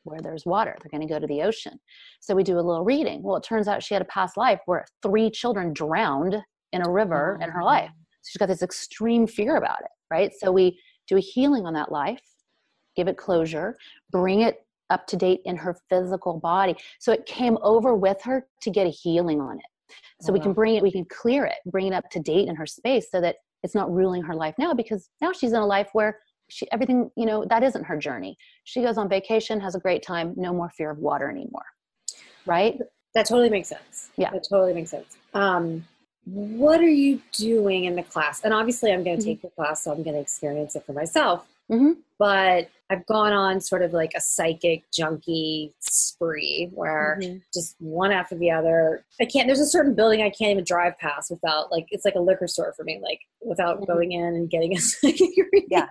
[0.05, 0.77] where there's water.
[0.81, 1.81] They're going to go to the ocean.
[2.21, 3.23] So we do a little reading.
[3.23, 6.37] Well it turns out she had a past life where three children drowned
[6.73, 7.91] in a river oh, in her life.
[8.23, 10.33] So she's got this extreme fear about it right?
[10.39, 12.21] So we do a healing on that life
[12.97, 13.77] give it closure
[14.11, 16.77] bring it up to date in her physical body.
[17.01, 19.95] So it came over with her to get a healing on it.
[20.23, 22.49] So oh, we can bring it we can clear it bring it up to date
[22.49, 23.37] in her space so that
[23.67, 26.11] it's not ruling her life now because now she's in a life where
[26.49, 28.33] she everything you know that isn't her journey
[28.65, 31.67] she goes on vacation has a great time no more fear of water anymore
[32.47, 32.75] right
[33.17, 34.11] That totally makes sense.
[34.23, 34.31] Yeah.
[34.31, 35.17] That totally makes sense.
[35.33, 35.65] Um,
[36.27, 38.37] what are you doing in the class?
[38.45, 39.31] And obviously, I'm going to Mhm.
[39.31, 41.39] take the class, so I'm going to experience it for myself.
[41.71, 41.97] Mhm.
[42.19, 47.43] But I've gone on sort of like a psychic junkie spree where Mhm.
[47.53, 49.05] just one after the other.
[49.21, 49.47] I can't.
[49.49, 52.47] There's a certain building I can't even drive past without like it's like a liquor
[52.47, 53.01] store for me.
[53.03, 53.87] Like without Mhm.
[53.89, 55.67] going in and getting a psychic reading.
[55.71, 55.89] Yeah.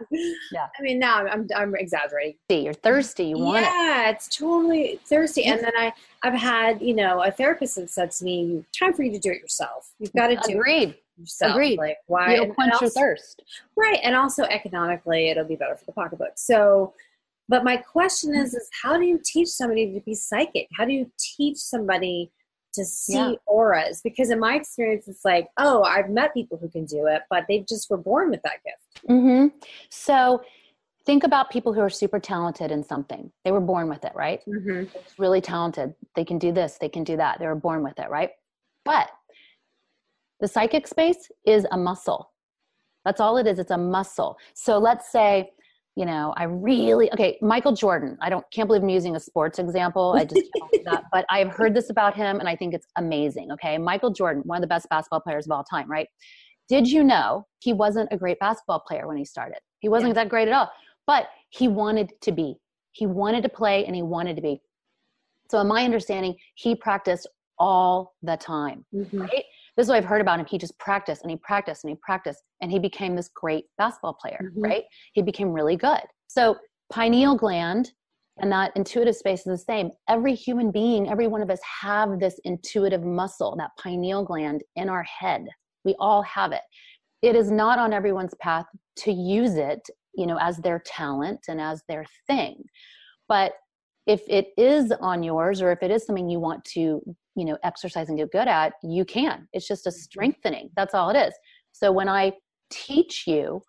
[0.51, 0.67] Yeah.
[0.79, 2.37] I mean, now I'm I'm exaggerating.
[2.49, 5.43] you're thirsty you want it yeah, it's totally thirsty.
[5.43, 9.03] And then I I've had you know a therapist that said to me, "Time for
[9.03, 9.91] you to do it yourself.
[9.99, 11.51] You've got to do it agreed yourself.
[11.51, 11.77] Agreed.
[11.77, 12.35] Like why?
[12.35, 13.43] and quench your thirst
[13.75, 16.33] Right, and also economically, it'll be better for the pocketbook.
[16.35, 16.93] So,
[17.49, 20.67] but my question is, is how do you teach somebody to be psychic?
[20.77, 22.31] How do you teach somebody
[22.73, 23.33] to see Yeah.
[23.45, 24.01] auras?
[24.01, 27.45] Because in my experience, it's like, oh, I've met people who can do it, but
[27.47, 29.05] they just were born with that gift.
[29.07, 29.47] hmm
[29.89, 30.41] So
[31.05, 33.31] think about people who are super talented in something.
[33.43, 34.41] They were born with it, right?
[34.47, 34.85] Mm-hmm.
[34.91, 35.93] They're really talented.
[36.15, 37.39] They can do this, they can do that.
[37.39, 38.31] They were born with it, right?
[38.83, 39.11] But
[40.39, 42.31] the psychic space is a muscle.
[43.05, 43.59] That's all it is.
[43.59, 44.37] It's a muscle.
[44.53, 45.51] So let's say,
[45.95, 48.17] you know, I really okay, Michael Jordan.
[48.21, 50.15] I don't can't believe I'm using a sports example.
[50.17, 50.41] I just
[50.85, 51.03] that.
[51.11, 53.51] But I have heard this about him and I think it's amazing.
[53.53, 53.77] Okay.
[53.77, 56.07] Michael Jordan, one of the best basketball players of all time, right?
[56.67, 59.59] Did you know he wasn't a great basketball player when he started?
[59.79, 60.71] He wasn't that great at all,
[61.05, 62.55] but he wanted to be.
[62.91, 64.61] He wanted to play and he wanted to be.
[65.51, 67.27] So, in my understanding, he practiced
[67.59, 69.21] all the time, Mm-hmm.
[69.21, 69.43] right?
[69.75, 70.45] This is what I've heard about him.
[70.45, 74.13] He just practiced and he practiced and he practiced and he became this great basketball
[74.21, 74.63] player, Mhm.
[74.63, 74.83] right?
[75.13, 76.01] He became really good.
[76.27, 76.57] So,
[76.91, 77.91] pineal gland
[78.37, 79.91] and that intuitive space is the same.
[80.07, 84.89] Every human being, every one of us have this intuitive muscle, that pineal gland in
[84.89, 85.47] our head.
[85.83, 86.61] We all have it.
[87.21, 88.65] It is not on everyone's path
[88.97, 89.81] to use it,
[90.13, 92.63] you know, as their talent and as their thing.
[93.27, 93.53] But
[94.07, 97.01] if it is on yours or if it is something you want to,
[97.35, 99.47] you know, exercise and get good at, you can.
[99.53, 100.69] It's just a strengthening.
[100.75, 101.33] That's all it is.
[101.71, 102.33] So when I
[102.69, 103.61] teach you,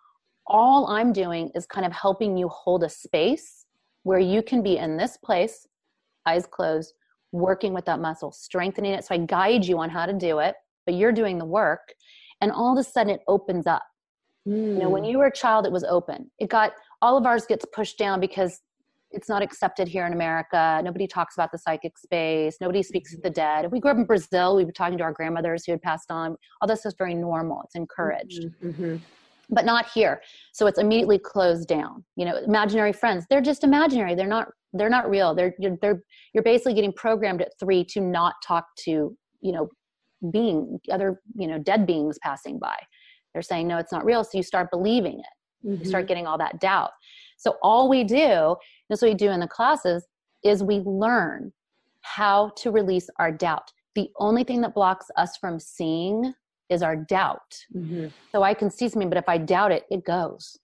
[0.47, 3.65] all I'm doing is kind of helping you hold a space
[4.05, 5.67] where you can be in this place,
[6.27, 6.93] eyes closed,
[7.33, 9.05] working with that muscle, strengthening it.
[9.05, 11.81] So I guide you on how to do it, but you're doing the work.
[12.41, 13.83] And all of a sudden it opens up.
[14.45, 15.11] You know, when Mm.
[15.11, 16.31] you were a child, it was open.
[16.39, 16.73] It got
[17.03, 18.61] all of ours gets pushed down because
[19.17, 20.81] it's not accepted here in America.
[20.85, 22.59] Nobody talks about the psychic space.
[22.61, 23.73] Nobody speaks of the dead.
[23.73, 26.37] We grew up in Brazil, we were talking to our grandmothers who had passed on.
[26.61, 27.63] All this is very normal.
[27.65, 29.01] It's encouraged, Mhm.
[29.49, 30.23] but not here.
[30.53, 32.05] So it's immediately closed down.
[32.17, 34.15] You know, imaginary friends, they're just imaginary.
[34.15, 35.35] They're not they're not real.
[35.35, 36.03] They're you're, they're
[36.35, 39.71] you're basically getting programmed at 3 to not talk to, you know,
[40.31, 42.77] being other, you know, dead beings passing by.
[43.33, 45.27] They're saying no, it's not real, so you start believing it
[45.63, 45.87] you Mhm.
[45.87, 46.91] start getting all that doubt.
[47.37, 48.57] So all we do,
[48.89, 50.07] what we do in the classes,
[50.43, 51.53] is we learn
[52.03, 53.73] how to release our doubt.
[53.95, 56.35] The only thing that blocks us from seeing
[56.69, 57.65] is our doubt.
[57.75, 58.13] Mhm.
[58.33, 60.59] So I can see something, but if I doubt it, it goes.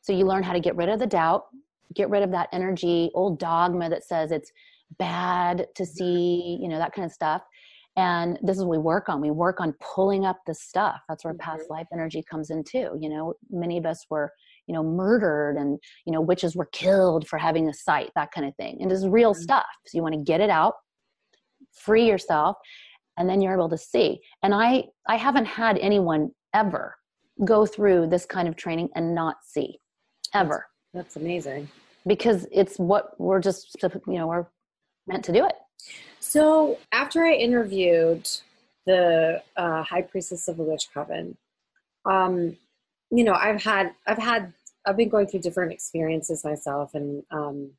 [0.00, 1.46] So you learn how to get rid of the doubt,
[1.94, 4.52] get rid of that energy, old dogma that says it's
[4.98, 7.42] bad to see, you know, that kind of stuff.
[7.96, 9.20] And this is what we work on.
[9.20, 11.00] We work on pulling up the stuff.
[11.08, 12.96] That's where past life energy comes in too.
[12.98, 14.32] You know, many of us were,
[14.66, 18.46] you know murdered and you know witches were killed for having a sight that kind
[18.46, 19.42] of thing and this is real Mhm.
[19.42, 20.74] stuff so you want to get it out
[21.72, 22.56] free yourself
[23.16, 26.94] and then you're able to see and i i haven't had anyone ever
[27.44, 29.78] go through this kind of training and not see
[30.34, 31.68] ever That's amazing.
[32.06, 34.46] because it's what we're just you know we're
[35.06, 35.54] meant to do it
[36.20, 38.26] So after I interviewed
[38.86, 41.36] the uh, high priestess of the witch coven,
[42.06, 42.56] um,
[43.14, 44.52] you know, I've had I've had
[44.86, 47.70] I've been going through different experiences myself, and um,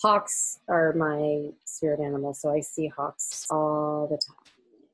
[0.00, 4.36] hawks are my spirit animal, so I see hawks all the time.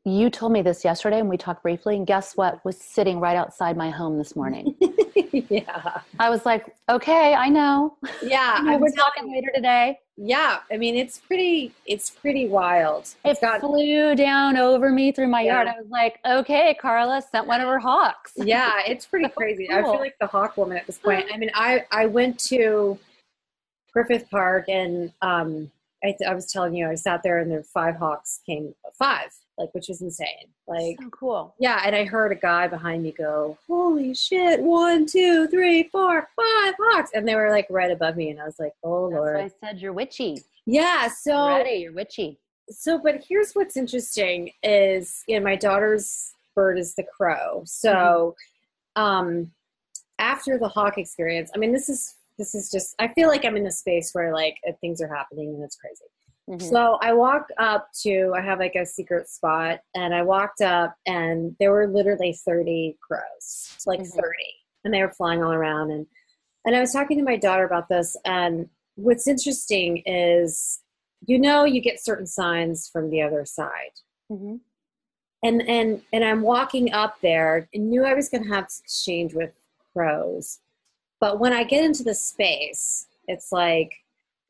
[0.05, 3.37] you told me this yesterday and we talked briefly and guess what was sitting right
[3.37, 4.77] outside my home this morning
[5.51, 8.59] yeah, i was like okay i know yeah.
[8.67, 13.05] I we're talking later today Yeah, I mean it's pretty it's pretty wild.
[13.25, 17.23] it It's got flew down over me through my yard i was like okay carla
[17.23, 19.71] sent one of her hawks yeah, it's pretty crazy.
[19.71, 21.27] I feel like the hawk woman at this point.
[21.33, 22.99] I mean, I I went to
[23.93, 25.71] Griffith Park and um
[26.05, 29.31] I, I was telling you I sat there and there were five hawks came five
[29.59, 30.49] like which was insane.
[30.67, 31.55] Like so cool.
[31.59, 36.29] yeah and I heard a guy behind me go holy shit one two three four
[36.37, 39.19] five hawks and they were like right above me and I was like oh that's
[39.19, 39.35] lord.
[39.37, 40.43] Why i said you're witchy.
[40.67, 42.39] Yeah so ready you're witchy.
[42.71, 47.63] So but here's what's interesting is you know my daughter's bird is the crow.
[47.65, 48.35] So
[48.97, 49.51] um
[50.19, 53.57] after the hawk experience i mean this is this is just i feel like i'm
[53.57, 56.05] in a space where like uh, things are happening and it's crazy
[56.49, 56.63] Mhm.
[56.63, 60.95] so i walk up to i have like a secret spot and i walked up
[61.07, 64.13] and there were literally 30 crows like Mhm.
[64.15, 66.07] 30 and they were flying all around and
[66.65, 70.81] and i was talking to my daughter about this and what's interesting is
[71.27, 73.93] you know you get certain signs from the other side
[74.31, 74.61] Mhm.
[75.43, 78.83] and and and i'm walking up there and knew i was going to have to
[78.85, 79.55] exchange with
[79.93, 80.61] crows
[81.19, 83.93] but when i get into the space it's like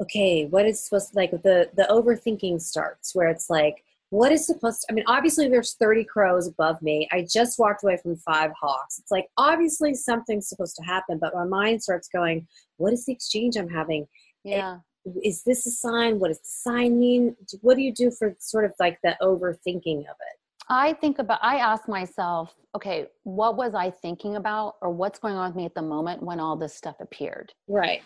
[0.00, 4.46] okay what is supposed to like the the overthinking starts where it's like what is
[4.46, 7.08] supposed to i mean obviously there's 30 crows above me.
[7.10, 8.98] I just walked away from five hawks.
[8.98, 13.12] It's like obviously something's supposed to happen but my mind starts going what is the
[13.12, 14.06] exchange i'm having?
[14.44, 14.78] Yeah.
[15.24, 16.20] is this a sign?
[16.20, 17.36] What does the sign mean?
[17.62, 20.36] What do you do for sort of like the overthinking of it?
[20.68, 25.34] I think about, I ask myself, okay, what was I thinking about or what's going
[25.34, 27.52] on with me at the moment when all this stuff appeared?
[27.68, 28.02] right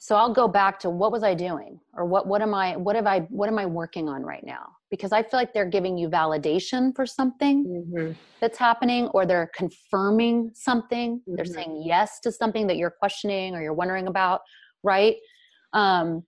[0.00, 2.94] So I'll go back to what was I doing or what, what am I, what
[2.94, 4.76] have I, what am I working on right now?
[4.90, 8.12] Because I feel like they're giving you validation for something mm-hmm.
[8.40, 11.20] that's happening or they're confirming something.
[11.26, 11.54] They're Mhm.
[11.54, 14.42] saying yes to something that you're questioning or you're wondering about,
[14.84, 15.16] right?
[15.72, 16.24] Um,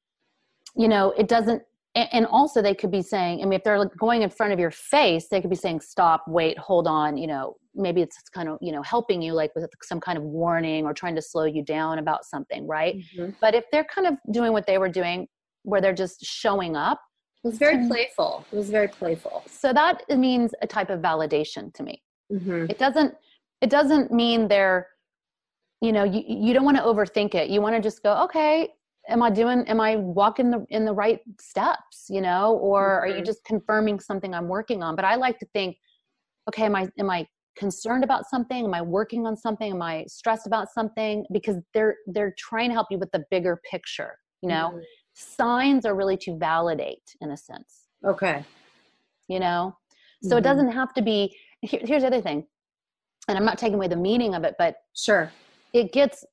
[0.76, 1.62] you know, it doesn't,
[1.94, 4.58] and, and also they could be saying, I mean, if they're going in front of
[4.58, 8.48] your face, they could be saying, stop, wait, hold on, you know, maybe it's kind
[8.48, 11.44] of, you know, helping you like with some kind of warning or trying to slow
[11.44, 12.96] you down about something, right?
[12.96, 13.30] Mm-hmm.
[13.40, 15.26] But if they're kind of doing what they were doing,
[15.62, 17.00] where they're just showing up,
[17.44, 18.44] It was very playful.
[18.52, 19.42] It was very playful.
[19.46, 22.02] so that means a type of validation to me.
[22.32, 22.66] Mm-hmm.
[22.70, 23.12] it doesn't
[23.60, 24.86] it doesn't mean they're
[25.80, 28.68] you know you, you don't want to overthink it you want to just go okay
[29.08, 33.08] am i doing am i walking the in the right steps you know or are
[33.08, 33.26] you Mhm.
[33.26, 35.76] just confirming something i'm working on but i like to think
[36.48, 37.26] okay am i am i
[37.56, 41.96] concerned about something am i working on something am i stressed about something because they're
[42.06, 44.84] they're trying to help you with the bigger picture you know Mhm.
[45.14, 48.44] signs are really to validate in a sense Okay.
[49.28, 49.76] you know
[50.22, 50.44] so it Mhm.
[50.44, 52.46] doesn't have to be here, here's the other thing
[53.28, 55.30] and i'm not taking away the meaning of it but Sure.
[55.72, 56.24] it gets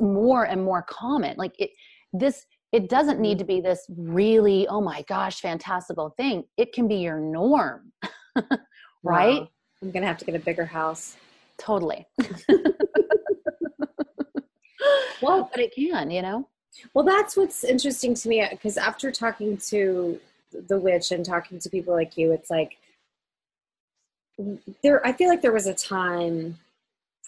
[0.00, 1.70] more and more common like it
[2.12, 3.66] this it doesn't need to be mm-hmm.
[3.66, 7.92] this really oh my gosh fantastical thing it can be your norm
[9.02, 9.48] right Wow.
[9.82, 11.16] I'm gonna have to get a bigger house.
[11.58, 12.06] totally
[15.22, 16.48] Well, but it can you know
[16.94, 20.20] Well, that's what's interesting to me because after talking to
[20.52, 22.78] the witch and talking to people like you, it's like
[24.82, 25.06] there.
[25.06, 26.58] I feel like there was a time,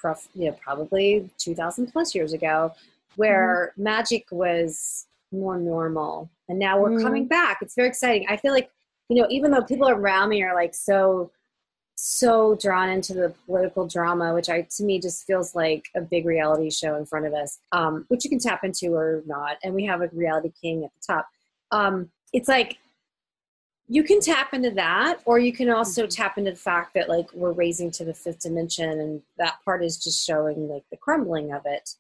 [0.03, 2.75] prof, you know, probably two thousand plus years ago,
[3.17, 7.03] where magic was more normal, and now we're Mhm.
[7.03, 7.59] coming back.
[7.63, 8.27] It's very exciting.
[8.29, 8.71] I feel like
[9.09, 11.31] you know, even though people around me are like so
[11.95, 16.27] so drawn into the political drama, which I to me just feels like a big
[16.27, 19.59] reality show in front of us, um, which you can tap into or not.
[19.63, 21.29] And we have a reality king at the top.
[21.71, 22.79] Um, it's like
[23.93, 26.17] you can tap into that, or you can also Mhm.
[26.17, 29.85] tap into the fact that like we're raising to the fifth dimension, and that part
[29.85, 31.97] is just showing like the crumbling of it,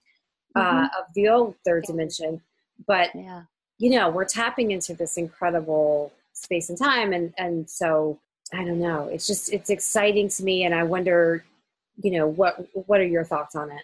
[0.54, 1.92] uh, of the old third Yeah.
[1.92, 2.42] dimension.
[2.86, 3.42] But yeah
[3.82, 8.18] you know we're tapping into this incredible space and time and and so
[8.52, 11.44] i don't know it's just it's exciting to me and i wonder
[12.00, 13.82] you know what what are your thoughts on it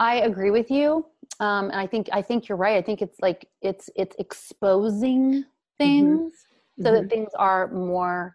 [0.00, 1.06] I agree with you.
[1.40, 2.76] Um, and I think I think you're right.
[2.76, 5.44] I think it's like it's it's exposing
[5.76, 6.47] things mm-hmm.
[6.80, 7.08] So that mm-hmm.
[7.08, 8.34] things are more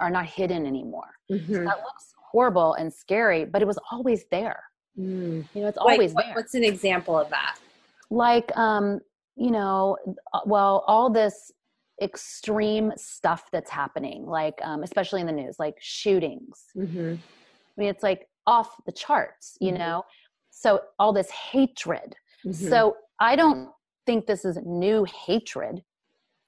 [0.00, 1.10] are not hidden anymore.
[1.30, 1.54] Mm-hmm.
[1.54, 4.62] So that looks horrible and scary, but it was always there.
[4.98, 5.44] Mm.
[5.54, 6.32] You know, it's always there.
[6.34, 7.56] What's an example of that?
[8.10, 9.00] Like, um,
[9.36, 9.96] you know,
[10.34, 11.52] uh, well, all this
[12.02, 16.64] extreme stuff that's happening, like, um, especially in the news, like shootings.
[16.76, 17.14] Mm-hmm.
[17.14, 19.78] I mean, it's like off the charts, you mm-hmm.
[19.78, 20.02] know?
[20.50, 22.14] So all this hatred.
[22.44, 22.68] Mm-hmm.
[22.68, 23.70] So I don't
[24.04, 25.82] think this is new hatred.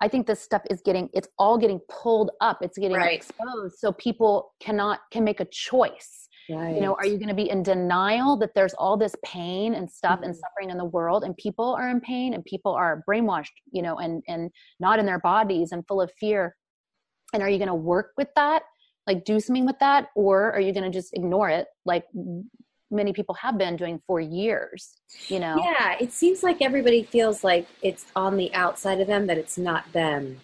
[0.04, 2.58] I think this stuff is getting, it's all getting pulled up.
[2.60, 3.14] It's getting right.
[3.14, 3.78] exposed.
[3.78, 6.28] So people cannot, can make a choice.
[6.50, 6.74] Right.
[6.74, 9.90] You know, are you going to be in denial that there's all this pain and
[9.90, 10.24] stuff mm-hmm.
[10.24, 13.80] and suffering in the world and people are in pain and people are brainwashed, you
[13.80, 16.54] know, and, and not in their bodies and full of fear?
[17.32, 18.62] And are you going to work with that?
[19.06, 20.08] Like do something with that?
[20.14, 21.66] Or are you going to just ignore it?
[21.86, 22.04] Like
[22.90, 24.94] many people have been doing for years
[25.28, 29.26] you know yeah it seems like everybody feels like it's on the outside of them
[29.26, 30.38] that it's not them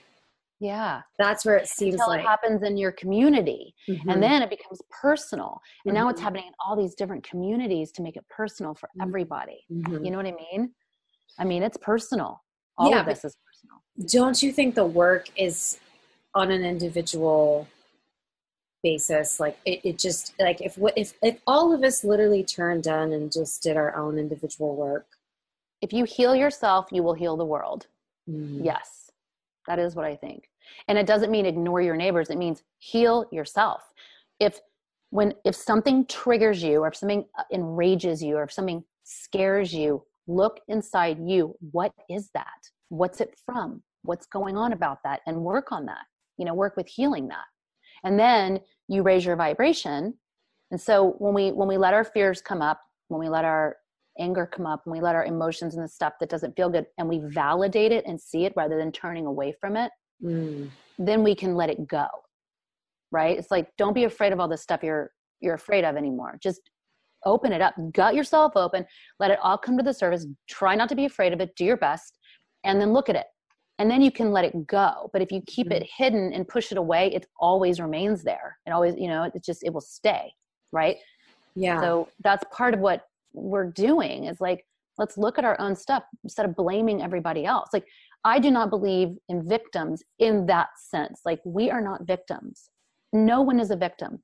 [0.59, 4.09] yeah that's where it seems Until like it happens in your community mm-hmm.
[4.09, 6.03] and then it becomes personal and mm-hmm.
[6.03, 6.24] now it's mm-hmm.
[6.24, 9.09] happening in all these different communities to make it personal for mm-hmm.
[9.09, 10.05] everybody mm-hmm.
[10.05, 10.70] you know what i mean
[11.38, 12.43] i mean it's personal
[12.78, 13.82] all yeah, of this is personal
[14.12, 15.78] don't you think the work is
[16.34, 17.66] on an individual
[18.82, 23.12] basis like it, it just like if if if all of us literally turned on
[23.12, 25.06] and just did our own individual work.
[25.82, 27.86] If you heal yourself you will heal the world.
[28.28, 28.64] Mm.
[28.64, 29.10] yes.
[29.66, 30.48] That is what i think.
[30.88, 32.30] And it doesn't mean ignore your neighbors.
[32.30, 33.82] It means heal yourself.
[34.38, 34.60] If
[35.10, 39.74] when if something triggers you or if something uh, enrages you or if something scares
[39.74, 41.54] you look inside you.
[41.72, 42.46] What is that?
[42.88, 43.82] What's it from?
[44.02, 45.20] What's going on about that?
[45.26, 46.04] And work on that.
[46.38, 47.44] You know work with healing that
[48.05, 50.14] and then you raise your vibration.
[50.70, 53.76] And so when we when we let our fears come up when we let our
[54.18, 56.86] anger come up when we let our emotions and the stuff that doesn't feel good
[56.98, 59.90] and we validate it and see it rather than turning away from it
[60.22, 60.68] mm.
[60.98, 62.07] then we can let it go
[63.12, 63.36] right?
[63.36, 66.38] It's like don't be afraid of all the stuff you're you're afraid of anymore.
[66.42, 66.61] Just
[67.26, 68.82] open it up gut yourself open
[69.18, 71.66] let it all come to the surface try not to be afraid of it do
[71.66, 72.18] your best
[72.64, 73.26] and then look at it
[73.80, 75.10] and then you can let it go.
[75.12, 75.88] But if you keep it mm.
[75.96, 78.58] hidden and push it away it always remains there.
[78.66, 80.32] It always you know it just it will stay
[80.72, 80.96] right?
[81.56, 81.80] Yeah.
[81.80, 84.64] So that's part of what we're doing is like
[84.98, 87.70] let's look at our own stuff instead of blaming everybody else.
[87.72, 87.86] Like
[88.24, 91.20] i do not believe in victims in that sense.
[91.24, 92.70] Like we are not victims.
[93.12, 94.22] No one is a victim.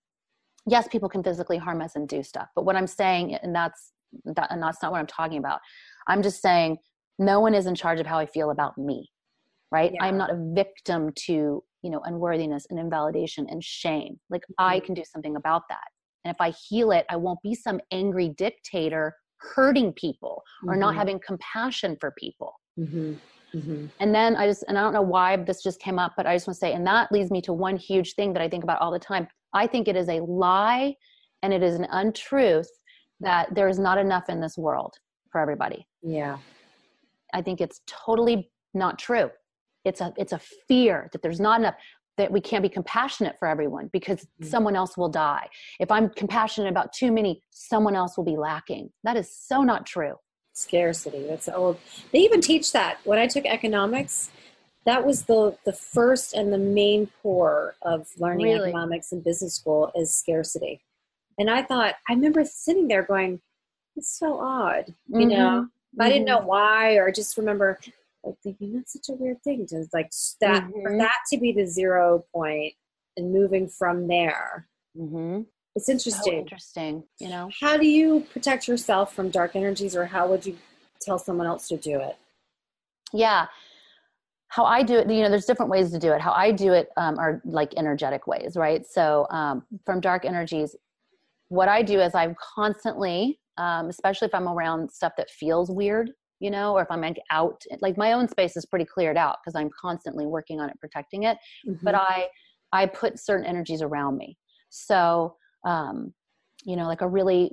[0.66, 3.92] Yes people can physically harm us and do stuff but what i'm saying and that's
[4.24, 5.60] that and that's not what i'm talking about.
[6.06, 6.78] I'm just saying
[7.18, 9.10] no one is in charge of how i feel about me
[9.70, 10.04] right yeah.
[10.04, 14.64] i'm not a victim to you know unworthiness and invalidation and shame like mm-hmm.
[14.64, 15.86] i can do something about that
[16.24, 20.70] and if i heal it i won't be some angry dictator hurting people mm-hmm.
[20.70, 20.98] or not mm-hmm.
[20.98, 23.14] having compassion for people mm-hmm.
[23.54, 23.86] mm-hmm.
[24.00, 26.34] and then i just and i don't know why this just came up but i
[26.34, 28.64] just want to say and that leads me to one huge thing that i think
[28.64, 30.94] about all the time i think it is a lie
[31.42, 32.70] and it is an untruth
[33.20, 34.94] that there is not enough in this world
[35.30, 36.38] for everybody yeah
[37.34, 39.30] i think it's totally not true
[39.86, 41.76] it's a it's a fear that there's not enough
[42.16, 44.46] that we can't be compassionate for everyone because mm-hmm.
[44.46, 45.46] someone else will die.
[45.78, 48.90] If I'm compassionate about too many, someone else will be lacking.
[49.04, 50.14] That is so not true.
[50.54, 51.26] Scarcity.
[51.28, 51.78] That's old.
[52.12, 52.98] They even teach that.
[53.04, 54.30] When I took economics,
[54.86, 58.70] that was the the first and the main core of learning really?
[58.70, 60.80] economics in business school is scarcity.
[61.38, 63.40] And I thought I remember sitting there going,
[63.94, 65.28] "It's so odd," you mm-hmm.
[65.28, 65.68] know.
[65.68, 66.02] Mm-hmm.
[66.02, 66.46] I didn't know mm-hmm.
[66.46, 67.78] why, or I just remember
[68.26, 70.10] like thinking that's such a weird thing to like
[70.40, 70.82] that mm-hmm.
[70.82, 72.74] for that to be the zero point
[73.16, 74.68] and moving from there.
[74.96, 75.42] Mm-hmm.
[75.74, 76.32] It's interesting.
[76.32, 77.04] So interesting.
[77.20, 80.56] You know, how do you protect yourself from dark energies, or how would you
[81.00, 82.16] tell someone else to do it?
[83.12, 83.46] Yeah,
[84.48, 86.20] how I do it, you know, there's different ways to do it.
[86.20, 88.86] How I do it um, are like energetic ways, right?
[88.86, 90.74] So um, from dark energies,
[91.48, 96.10] what I do is I'm constantly, um, especially if I'm around stuff that feels weird,
[96.40, 99.38] you know, or if I'm like out, like my own space is pretty cleared out
[99.42, 101.38] because I'm constantly working on it, protecting it.
[101.66, 101.84] Mm-hmm.
[101.84, 102.28] But I,
[102.72, 104.36] I put certain energies around me.
[104.68, 106.12] So, um,
[106.64, 107.50] you know, like a really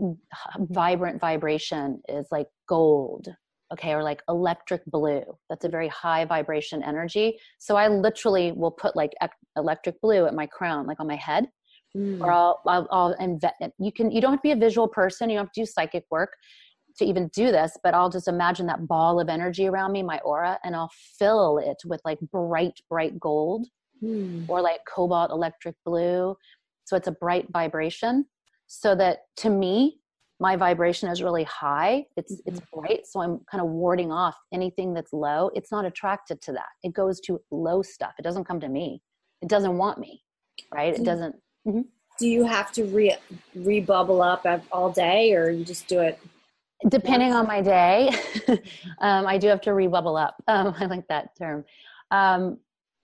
[0.58, 3.28] vibrant vibration is like gold,
[3.72, 5.24] okay, or like electric blue.
[5.50, 7.38] That's a very high vibration energy.
[7.60, 9.12] So I literally will put like
[9.56, 11.46] electric blue at my crown, like on my head.
[11.96, 12.22] Mm.
[12.22, 13.54] Or I'll, I'll, I'll invent.
[13.78, 14.10] You can.
[14.10, 15.30] You don't have to be a visual person.
[15.30, 16.32] You don't have to do psychic work
[16.98, 20.20] to even do this, but I'll just imagine that ball of energy around me, my
[20.20, 23.68] aura, and I'll fill it with like bright, bright gold
[24.04, 24.46] mm.
[24.48, 26.36] or like cobalt electric blue.
[26.86, 28.26] So it's a bright vibration.
[28.68, 30.00] So that to me,
[30.40, 32.80] my vibration is really high it's it's Mm-hmm.
[32.80, 36.70] bright so i'm kind of warding off anything that's low it's not attracted to that
[36.82, 39.02] it goes to low stuff it doesn't come to me
[39.42, 40.24] it doesn't want me
[40.74, 41.36] right it doesn't
[42.20, 43.16] Do you have to re
[43.58, 46.20] rebubble up all day, or you just do it?
[46.90, 48.10] Depending on my day
[49.02, 50.36] um, i do have to rebubble up.
[50.48, 51.66] Um, i like that term.
[52.12, 52.60] Um,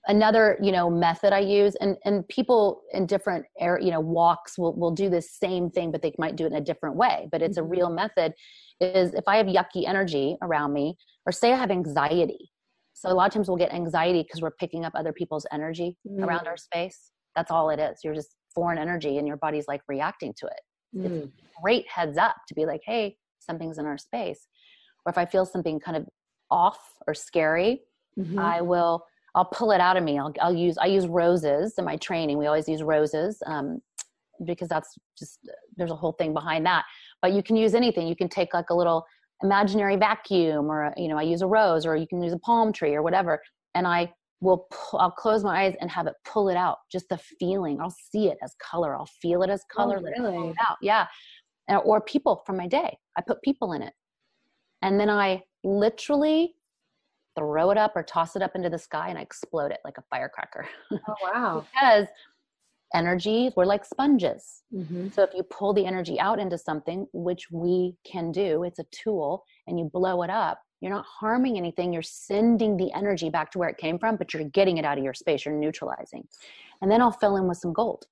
[0.07, 4.57] another you know method i use and and people in different air you know walks
[4.57, 7.27] will, will do the same thing but they might do it in a different way.
[7.31, 8.33] But it's a real method
[8.79, 12.51] is if i have yucky energy around me or say i have anxiety.
[12.93, 15.95] So a lot of times we'll get anxiety because we're picking up other people's energy
[16.19, 17.11] around our space.
[17.33, 17.99] That's all it is.
[18.03, 20.61] You're just foreign energy and your body's like reacting to it.
[20.97, 21.31] Mm.
[21.61, 23.15] great heads up to be like, hey,
[23.49, 24.47] something's in our space.
[25.05, 26.07] Or if I feel something kind of
[26.51, 27.83] off or scary,
[28.17, 28.37] Mhm.
[28.39, 30.17] I will I'll pull it out of me.
[30.19, 32.37] I'll I'll use I use roses in my training.
[32.37, 33.67] We always use roses um,
[34.43, 35.39] because that's just
[35.77, 36.83] there's a whole thing behind that.
[37.21, 38.07] But you can use anything.
[38.07, 39.05] You can take like a little
[39.43, 42.73] imaginary vacuum, or you know, I use a rose, or you can use a palm
[42.73, 43.39] tree or whatever,
[43.75, 46.77] and I will pull, I'll close my eyes and have it pull it out.
[46.91, 47.79] Just the feeling.
[47.81, 48.95] I'll see it as color.
[48.95, 49.97] I'll feel it as color.
[50.01, 50.49] Oh, it pull really?
[50.49, 50.77] it out.
[50.81, 51.07] Yeah.
[51.69, 52.97] And- Or people from my day.
[53.17, 53.93] I put people in it,
[54.81, 56.55] and then I literally
[57.37, 59.97] throw it up or toss it up into the sky and I explode it like
[59.97, 60.67] a firecracker.
[60.91, 61.65] Oh wow.
[61.71, 62.07] because
[62.93, 64.63] energy, we're like sponges.
[64.71, 68.79] hmm So if you pull the energy out into something, which we can do, it's
[68.79, 71.93] a tool, and you blow it up, you're not harming anything.
[71.93, 74.97] You're sending the energy back to where it came from, but you're getting it out
[74.97, 75.45] of your space.
[75.45, 76.25] You're neutralizing.
[76.81, 78.05] And then I'll fill in with some gold.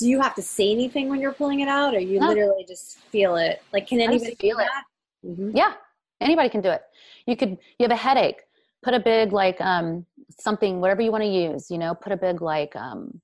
[0.00, 2.28] Do you have to say anything when you're pulling it out, or you No.
[2.28, 3.62] literally just feel it?
[3.70, 4.68] Like, can anybody feel it.
[5.26, 5.52] Mhm.
[5.54, 5.74] Yeah,
[6.22, 6.82] anybody can do it.
[7.26, 8.40] You could, you have a headache,
[8.82, 10.06] put a big, like, um,
[10.38, 13.20] something, whatever you want to use, you know, put a big, like, um,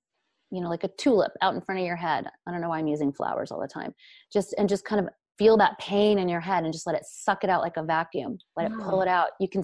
[0.50, 2.28] you know, like a tulip out in front of your head.
[2.46, 3.94] I don't know why I'm using flowers all the time.
[4.30, 5.08] Just, and just kind of
[5.38, 7.82] feel that pain in your head and just let it suck it out like a
[7.82, 8.36] vacuum.
[8.54, 9.30] Let it pull it out.
[9.40, 9.62] You can,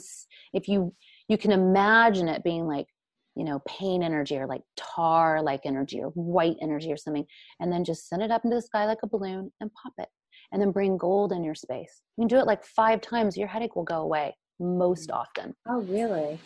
[0.54, 0.94] if you,
[1.28, 2.86] you can imagine it being like,
[3.35, 7.24] you know, pain energy or like tar like energy or white energy or something.
[7.61, 10.09] And then just send it up into the sky like a balloon and pop it
[10.53, 12.03] and then bring gold in your space.
[12.16, 13.37] You can do it like five times.
[13.37, 16.39] Your headache will go away most often Oh, really?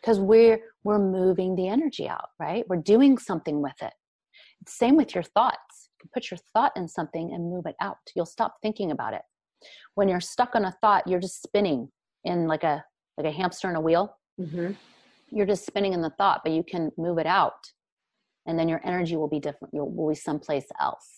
[0.00, 2.64] because we're we're moving the energy out, right?
[2.68, 3.92] We're doing something with it.
[4.66, 5.90] Same with your thoughts.
[6.02, 7.98] You put your thought in something and move it out.
[8.16, 9.22] You'll stop thinking about it.
[9.94, 11.88] When you're stuck on a thought, you're just spinning
[12.24, 12.84] in like a
[13.16, 14.16] like a hamster in a wheel.
[14.38, 14.70] hmm
[15.32, 17.72] You're just spinning in the thought, but you can move it out,
[18.46, 19.74] and then your energy will be different.
[19.74, 21.08] You'll will be someplace else.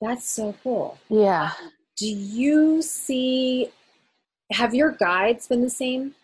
[0.00, 0.98] That's so cool.
[1.08, 1.52] Yeah.
[1.96, 3.70] Do you see?
[4.52, 6.14] Have your guides been the same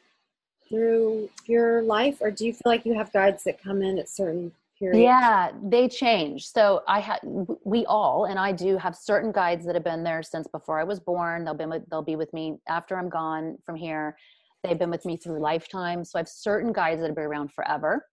[0.69, 4.09] through your life, or do you feel like you have guides that come in at
[4.09, 5.01] certain periods?
[5.01, 6.47] Yeah, they change.
[6.47, 10.23] So I had we all and I do have certain guides that have been there
[10.23, 11.45] since before I was born.
[11.45, 14.17] They'll be they'll be with me after I'm gone from here.
[14.63, 16.05] They've been with me through lifetime.
[16.05, 18.07] So I have certain guides that have been around forever.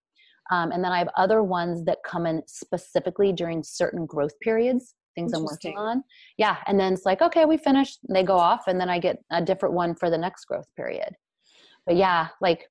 [0.50, 4.96] Um, and then I have other ones that come in specifically during certain growth periods,
[5.14, 6.04] things I'm working on.
[6.38, 6.58] Yeah.
[6.68, 8.00] And then it's like, okay, we finished.
[8.10, 11.16] They go off, and then I get a different one for the next growth period.
[11.86, 12.70] But yeah, like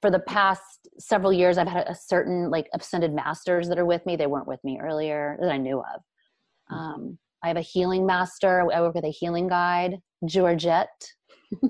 [0.00, 4.04] for the past several years, I've had a certain like ascended masters that are with
[4.06, 4.16] me.
[4.16, 6.00] They weren't with me earlier that I knew of.
[6.70, 8.60] Um, I have a healing master.
[8.72, 11.12] I work with a healing guide, Georgette.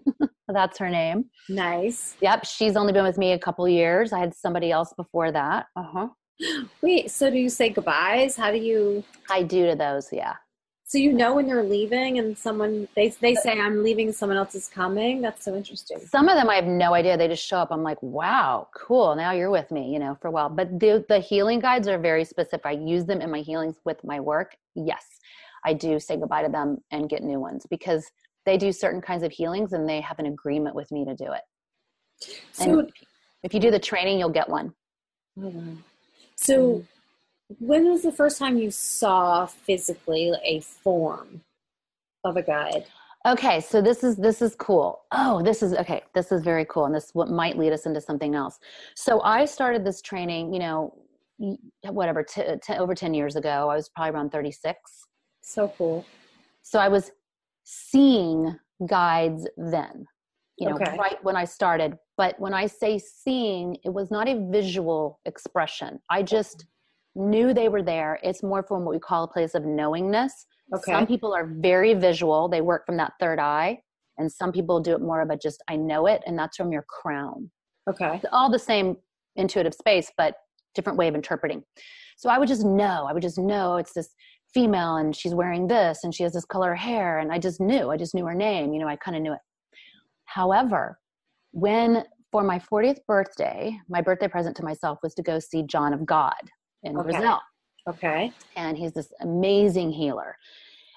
[0.49, 1.27] That's her name.
[1.49, 2.17] Nice.
[2.21, 4.13] Yep, she's only been with me a couple years.
[4.13, 5.67] I had somebody else before that.
[5.77, 6.09] Uh huh.
[6.83, 8.37] Wait, so do you say goodbyes?
[8.37, 9.05] How do you?
[9.31, 10.09] I do to those.
[10.13, 10.35] Yeah.
[10.89, 14.55] So you know when they're leaving, and someone they they say I'm leaving, someone else
[14.55, 15.21] is coming.
[15.21, 15.99] That's so interesting.
[15.99, 17.17] Some of them I have no idea.
[17.17, 17.73] They just show up.
[17.73, 19.17] I'm like, wow, cool.
[19.17, 20.49] Now you're with me, you know, for a while.
[20.49, 22.63] But the the healing guides are very specific.
[22.65, 24.57] I use them in my healings with my work.
[24.77, 25.05] Yes,
[25.65, 28.09] I do say goodbye to them and get new ones because
[28.47, 31.33] they do certain kinds of healings and they have an agreement with me to do
[31.33, 31.43] it.
[32.53, 32.93] So, And
[33.43, 34.73] if you do the training, you'll get one.
[36.37, 37.55] so mm-hmm.
[37.59, 41.43] when was the first time you saw physically a form
[42.25, 42.87] of a guide?
[43.27, 45.03] Okay, so this is this is cool.
[45.11, 46.03] Oh, this is okay.
[46.15, 48.61] This is very cool, and this what might lead us into something else.
[48.95, 50.95] So I started this training, you know,
[51.83, 53.69] whatever, t- t- over ten years ago.
[53.69, 54.79] I was probably around thirty six.
[55.43, 56.07] So cool.
[56.63, 57.11] So I was
[57.67, 58.57] seeing
[58.89, 60.07] guides then,
[60.57, 60.97] you know, Okay.
[60.97, 61.99] right when I started.
[62.17, 66.01] But when I say seeing, it was not a visual expression.
[66.09, 66.67] I just
[67.17, 68.21] knew they were there.
[68.23, 70.47] It's more from what we call a place of knowingness.
[70.75, 70.93] Okay.
[70.93, 73.81] Some people are very visual, they work from that third eye.
[74.19, 76.73] And some people do it more of a just, I know it, and that's from
[76.73, 77.51] your crown.
[77.89, 78.17] Okay.
[78.17, 78.97] It's all the same
[79.35, 80.37] intuitive space, but
[80.75, 81.65] different way of interpreting.
[82.17, 84.15] So I would just know, I would just know it's this
[84.57, 87.19] female and she's wearing this and she has this color hair.
[87.19, 88.73] And I just knew, I just knew her name.
[88.73, 89.41] You know, I kind of knew it.
[90.25, 90.99] However,
[91.53, 95.93] when for my 40th birthday, my birthday present to myself was to go see John
[95.93, 96.33] of God
[96.85, 97.11] in Okay.
[97.11, 97.39] Brazil.
[97.87, 98.33] Okay.
[98.57, 100.37] And he's this amazing healer.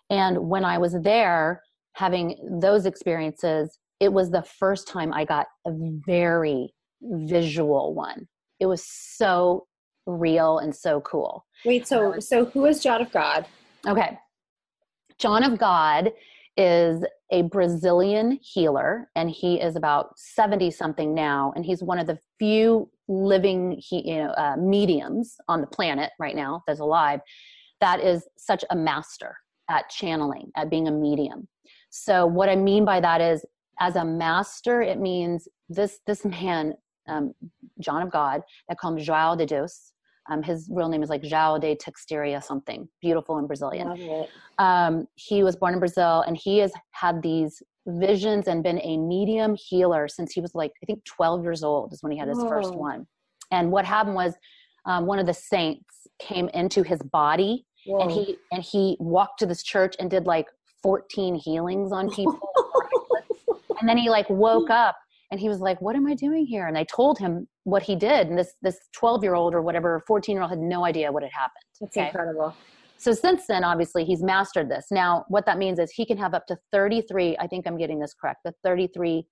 [0.09, 1.61] And when I was there
[1.93, 5.71] having those experiences, it was the first time I got a
[6.07, 8.25] very visual one.
[8.61, 9.67] It was so
[10.09, 11.45] real and so cool.
[11.65, 13.45] Wait, so so who is John of God?
[13.87, 14.17] Okay.
[15.17, 16.11] John of God
[16.57, 21.53] is a Brazilian healer, and he is about 70 something now.
[21.55, 26.11] And he's one of the few living he, you know, uh, mediums on the planet
[26.19, 27.21] right now that's alive
[27.79, 29.35] that is such a master
[29.69, 31.47] at channeling, at being a medium.
[31.89, 33.45] So, what I mean by that is,
[33.79, 36.73] as a master, it means this, this man,
[37.07, 37.33] um,
[37.79, 39.93] John of God, that him João de Deus.
[40.29, 44.27] Um, his real name is like João de Texteria something, beautiful in Brazilian
[44.59, 48.97] um, he was born in Brazil and he has had these visions and been a
[48.97, 52.27] medium healer since he was like, I think 12 years old is when he had
[52.27, 53.07] his first one.
[53.51, 54.33] And what happened was
[54.85, 58.01] um, one of the saints came into his body Whoa.
[58.01, 60.47] and he and he walked to this church and did like
[60.83, 62.39] 14 healings on people.
[63.79, 64.97] and then he like woke up
[65.31, 67.95] and he was like, "What am I doing here?" And I told him what he
[67.95, 71.11] did, and this this 12 year old or whatever 14 year old had no idea
[71.11, 71.63] what had happened.
[71.79, 72.07] That's okay?
[72.07, 72.55] incredible.
[72.97, 74.87] So since then, obviously, he's mastered this.
[74.91, 77.97] Now, what that means is he can have up to 33, I think I'm getting
[77.97, 79.25] this correct, the 33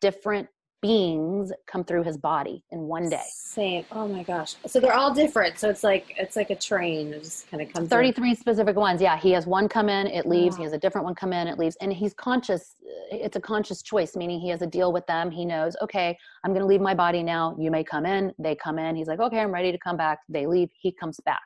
[0.00, 0.48] different
[0.82, 3.22] beings come through his body in one day.
[3.28, 3.84] Same.
[3.92, 4.54] Oh my gosh.
[4.66, 5.58] So they're all different.
[5.58, 7.12] So it's like it's like a train.
[7.12, 7.84] It just kind of comes.
[7.84, 7.88] in.
[7.88, 9.02] 33 specific ones.
[9.02, 10.56] Yeah, he has one come in, it leaves.
[10.56, 11.76] He has a different one come in, it leaves.
[11.80, 12.76] And he's conscious.
[12.82, 15.30] Uh, it's a conscious choice, meaning he has a deal with them.
[15.30, 17.56] He knows, okay, I'm going to leave my body now.
[17.58, 18.32] You may come in.
[18.38, 18.96] They come in.
[18.96, 20.20] He's like, okay, I'm ready to come back.
[20.28, 20.70] They leave.
[20.80, 21.40] He comes back.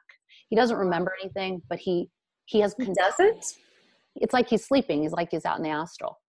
[0.48, 2.08] He doesn't remember anything, but he
[2.46, 2.74] he has.
[2.78, 3.58] He doesn't.
[4.16, 5.02] It's like he's sleeping.
[5.02, 6.20] He's like he's out in the astral.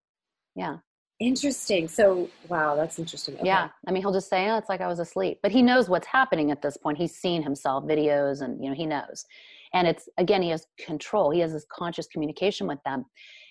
[0.56, 0.78] Yeah.
[1.18, 1.88] Interesting.
[1.88, 3.34] So wow, that's interesting.
[3.36, 3.46] Okay.
[3.46, 3.68] Yeah.
[3.86, 5.38] I mean, he'll just say, oh, it's like I was asleep.
[5.42, 6.98] But he knows what's happening at this point.
[6.98, 9.24] He's seen himself, videos, and, you know, he knows.
[9.72, 11.30] And it's, again, he has control.
[11.30, 13.04] He has this conscious communication with them.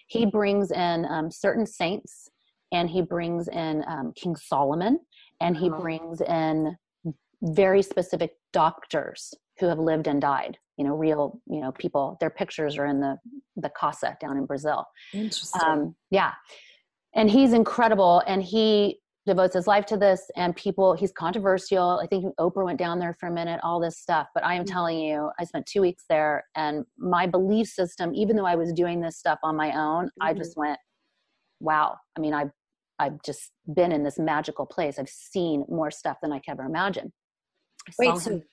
[0.07, 2.29] He brings in um, certain saints
[2.71, 4.99] and he brings in um, King Solomon
[5.41, 5.79] and he Wow.
[5.79, 6.77] brings in
[7.41, 10.57] very specific doctors who have lived and died.
[10.77, 12.17] You know, real, you know, people.
[12.19, 13.17] Their pictures are in the
[13.55, 15.61] the casa down in Brazil Interesting.
[15.65, 16.33] um, yeah
[17.15, 22.05] and he's incredible and he devotes his life to this and people he's controversial i
[22.05, 24.71] think oprah went down there for a minute all this stuff but i am Mhm.
[24.71, 28.71] telling you i spent two weeks there and my belief system even though i was
[28.71, 30.37] doing this stuff on my own i Mhm.
[30.37, 30.77] just went
[31.59, 32.51] wow i mean i've
[32.99, 36.63] i've just been in this magical place i've seen more stuff than i could ever
[36.63, 37.11] imagine
[37.87, 38.17] I Wait.
[38.17, 38.43] So him-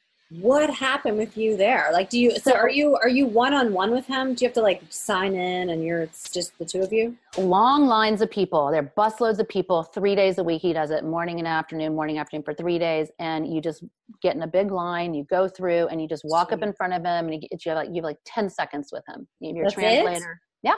[0.41, 1.91] what happened with you there?
[1.93, 2.39] Like, do you?
[2.39, 4.35] So, are you are you one on one with him?
[4.35, 7.17] Do you have to like sign in and you're it's just the two of you?
[7.39, 8.71] long lines of people.
[8.71, 9.83] There are busloads of people.
[9.83, 13.11] Three days a week, he does it morning and afternoon, morning afternoon for three days,
[13.19, 13.85] and you just
[14.23, 15.15] get in a big line.
[15.15, 17.59] You go through, and you just walk up in front of him, and you, you
[17.67, 19.27] have like you have like ten seconds with him.
[19.41, 20.03] You have your That's it?
[20.03, 20.41] translator.
[20.63, 20.75] Yeah,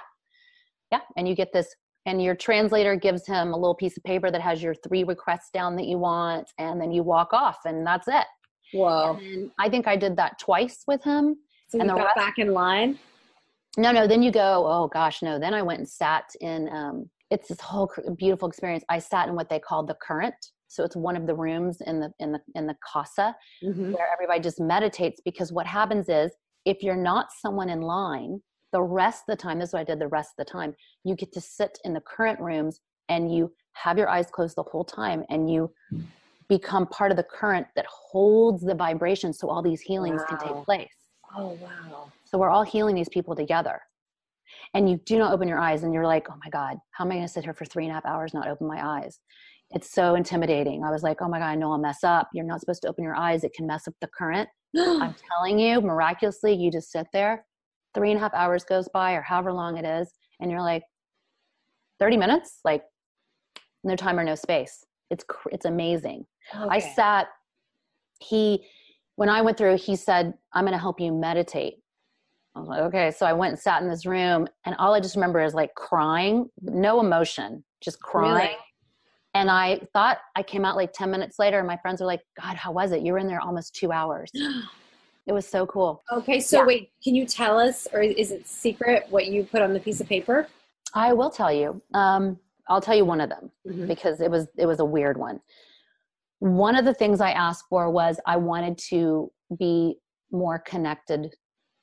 [0.90, 1.74] yeah, and you get this.
[2.07, 5.48] And your translator gives him a little piece of paper that has your three requests
[5.55, 8.26] down that you want, and then you walk off, and that's it.
[8.72, 9.16] Whoa.
[9.22, 11.36] And I think I did that twice with him.
[11.68, 12.98] So you and the got rest- back in line.
[13.76, 14.06] No, no.
[14.06, 14.64] Then you go.
[14.66, 15.38] Oh gosh, no.
[15.38, 16.68] Then I went and sat in.
[16.70, 18.84] Um, it's this whole beautiful experience.
[18.88, 20.34] I sat in what they call the current.
[20.68, 23.92] So it's one of the rooms in the in the in the casa Mhm.
[23.92, 25.20] where everybody just meditates.
[25.24, 26.32] Because what happens is,
[26.64, 28.40] if you're not someone in line,
[28.72, 29.58] the rest of the time.
[29.58, 29.98] This is what I did.
[30.00, 33.52] The rest of the time, you get to sit in the current rooms and you
[33.74, 35.72] have your eyes closed the whole time, and you
[36.49, 40.64] become part of the current that holds the vibration, so all these healings can take
[40.64, 40.88] place.
[41.36, 42.12] Oh wow.
[42.24, 43.80] So we're all healing these people together.
[44.74, 47.12] And you do not open your eyes, and you're like, oh my God, how am
[47.12, 49.20] I going to sit here for three and a half hours, not open my eyes?
[49.70, 50.84] It's so intimidating.
[50.84, 52.28] I was like, oh my God, I know I'll mess up.
[52.32, 54.49] You're not supposed to open your eyes, it can mess up the current.
[54.76, 57.45] I'm telling you, miraculously, you just sit there,
[57.95, 60.82] three and a half hours goes by, or however long it is, and you're like,
[62.01, 62.61] 30 minutes?
[62.64, 62.82] Like,
[63.84, 64.84] no time or no space.
[65.11, 66.26] It's, it's amazing.
[66.52, 67.28] I sat,
[68.20, 68.64] he,
[69.16, 71.74] when I went through, he said, I'm going to help you meditate.
[72.57, 73.11] I was like, okay.
[73.11, 75.74] So I went and sat in this room, and all I just remember is like
[75.74, 78.34] crying, no emotion, just crying.
[78.34, 78.57] Really?
[79.34, 82.20] And I thought I came out like 10 minutes later, and my friends were like,
[82.40, 83.02] God, how was it?
[83.02, 84.30] You were in there almost two hours.
[85.26, 86.05] It was so cool.
[86.12, 86.66] Okay, so Yeah.
[86.66, 90.02] wait, can you tell us, or is it secret what you put on the piece
[90.02, 90.48] of paper?
[90.92, 91.80] I will tell you.
[91.94, 92.38] Um,
[92.68, 93.50] I'll tell you one of them.
[93.66, 93.86] Mhm.
[93.88, 95.40] because it was it was a weird one.
[96.40, 99.98] One of the things I asked for was I wanted to be
[100.30, 101.34] more connected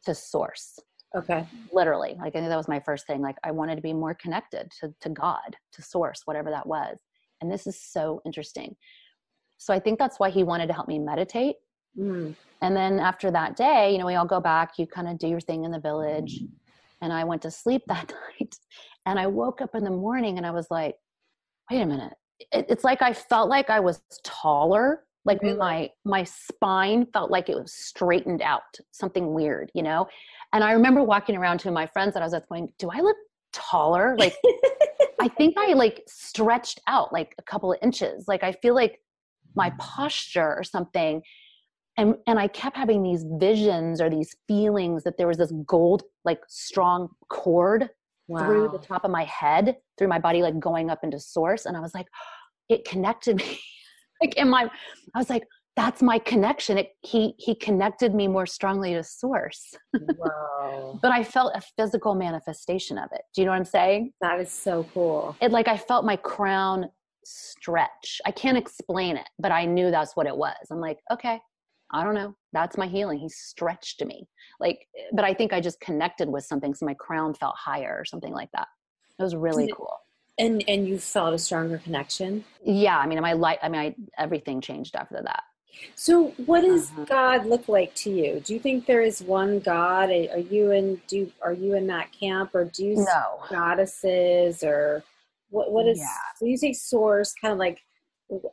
[0.05, 0.79] to source
[1.15, 1.45] Okay.
[1.73, 4.13] literally like i think that was my first thing like i wanted to be more
[4.15, 6.97] connected to, to god to source whatever that was
[7.39, 8.75] and this is so interesting
[9.57, 11.57] so i think that's why he wanted to help me meditate
[11.97, 12.36] Mm.
[12.61, 15.27] and then after that day you know we all go back you kind of do
[15.27, 16.39] your thing in the village
[17.01, 18.55] and i went to sleep that night
[19.06, 20.95] and i woke up in the morning and i was like
[21.70, 22.14] wait a minute.
[22.52, 25.58] It, it's like i felt like i was taller like Really?
[25.58, 30.08] my my spine felt like it was straightened out something weird you know?
[30.54, 32.99] And i remember walking around to my friends that i was with going do i
[32.99, 33.18] look
[33.54, 34.16] taller?
[34.18, 34.36] Like
[35.20, 38.26] i think i like stretched out like a couple of inches.
[38.28, 38.99] Like i feel like
[39.56, 41.22] my posture or something.
[41.97, 46.04] And and i kept having these visions or these feelings that there was this gold
[46.26, 47.89] like strong cord
[48.39, 51.65] through the top of my head, through my body, like going up into source.
[51.65, 52.07] And I was like,
[52.69, 53.59] it connected me.
[54.21, 54.69] like in my,
[55.15, 55.43] I was like,
[55.77, 56.77] that's my connection.
[56.77, 59.73] It, he he connected me more strongly to source.
[59.93, 60.99] wow.
[61.01, 63.21] But I felt a physical manifestation of it.
[63.34, 64.11] Do you know what I'm saying?
[64.21, 65.36] That is so cool.
[65.41, 66.89] It like I felt my crown
[67.23, 68.19] stretch.
[68.25, 70.57] I can't explain it, but I knew that's what it was.
[70.69, 71.39] I'm like, okay,
[71.94, 72.36] I don't know.
[72.54, 73.20] That's my healing.
[73.20, 74.28] He stretched me.
[74.60, 78.06] Like, but I think I just connected with something, so my crown felt higher or
[78.06, 78.68] something like that.
[79.20, 79.98] It was really it- cool.
[80.39, 82.46] And and you felt a stronger connection.
[82.64, 83.60] Yeah, I mean, my life.
[83.62, 85.44] I mean, I, everything changed after that.
[85.96, 87.06] So, what does Uh-huh.
[87.06, 88.39] God look like to you?
[88.39, 90.10] Do you think there is one God?
[90.10, 94.64] Are you in do are you in that camp, or do you see No, goddesses,
[94.64, 95.04] or
[95.50, 95.72] what?
[95.72, 96.00] What is?
[96.00, 96.08] Yeah.
[96.38, 97.82] So you say source, kind of like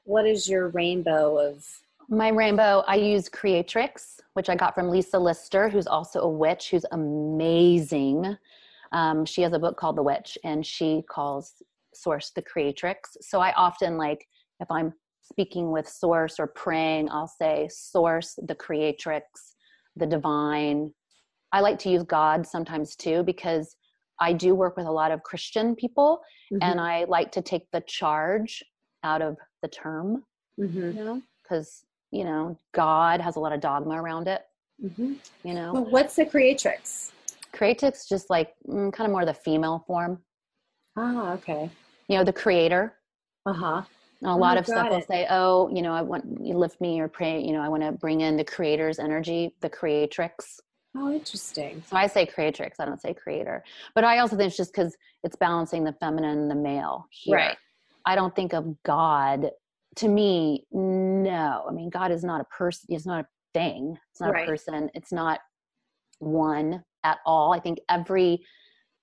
[0.04, 1.64] what is your rainbow of?
[2.08, 2.82] My rainbow.
[2.86, 8.36] I use Creatrix, which I got from Lisa Lister, who's also a witch, who's amazing.
[8.92, 11.62] Um, she has a book called The Witch, and she calls
[11.94, 13.16] Source the Creatrix.
[13.20, 14.26] So I often like
[14.60, 19.54] if I'm speaking with Source or praying, I'll say Source, the Creatrix,
[19.96, 20.92] the Divine.
[21.52, 23.76] I like to use God sometimes too because
[24.20, 26.20] I do work with a lot of Christian people,
[26.62, 28.64] and I like to take the charge
[29.04, 30.24] out of the term,
[30.58, 34.42] Mhm, you know, because you know God has a lot of dogma around it.
[34.82, 35.16] mhm.
[35.44, 37.12] You know, Well, what's the creatrix?
[37.52, 40.22] Creatrix just like mm, kind of more the female form.
[40.96, 41.70] Ah, okay.
[42.08, 42.94] You know, the creator.
[43.46, 43.82] Uh huh.
[44.24, 47.00] A lot Oh, of stuff will say, "Oh, you know, I want you lift me
[47.00, 47.40] or pray.
[47.40, 50.60] You know, I want to bring in the creator's energy, the creatrix."
[50.96, 51.82] Oh, interesting.
[51.88, 52.80] So I say creatrix.
[52.80, 53.62] I don't say creator.
[53.94, 57.36] But I also think it's just because it's balancing the feminine and the male here.
[57.36, 57.56] Right.
[58.04, 59.50] I don't think of God.
[59.98, 61.64] To me, no.
[61.68, 62.86] I mean, God is not a person.
[62.88, 63.98] It's not a thing.
[64.10, 64.44] It's not Right.
[64.46, 64.90] a person.
[64.94, 65.40] It's not
[66.20, 67.52] one at all.
[67.52, 68.44] I think every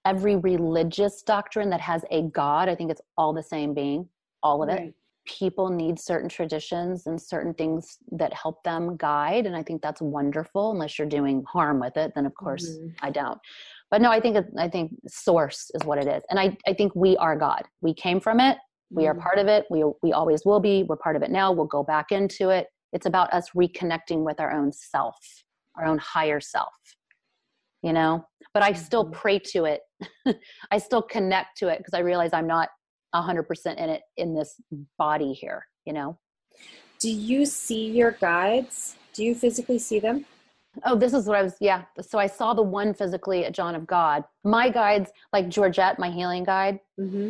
[0.05, 4.07] every religious doctrine that has a God, I think it's all the same being,
[4.43, 4.93] all of it
[5.25, 10.01] people need certain traditions and certain things that help them guide and i think that's
[10.01, 12.93] wonderful unless you're doing harm with it then of course Mhm.
[13.01, 13.39] i don't
[13.89, 16.93] but no i think i think source is what it is and i i think
[16.95, 18.57] we are god we came from it
[18.91, 19.19] we are Mhm.
[19.21, 21.83] part of it we we always will be we're part of it now we'll go
[21.83, 25.17] back into it it's about us reconnecting with our own self
[25.77, 26.73] our own higher self
[27.81, 29.13] you know but i still Mhm.
[29.13, 29.81] pray to it
[30.71, 32.69] i still connect to it because i realize i'm not
[33.13, 34.59] 100% in it in this
[34.97, 36.17] body here you know
[36.99, 38.95] Do you see your guides?
[39.13, 40.25] Do you physically see them?
[40.85, 43.75] oh this is what i was yeah so i saw the one physically at john
[43.75, 47.29] of god my guides like georgette my healing guide Mm-hmm.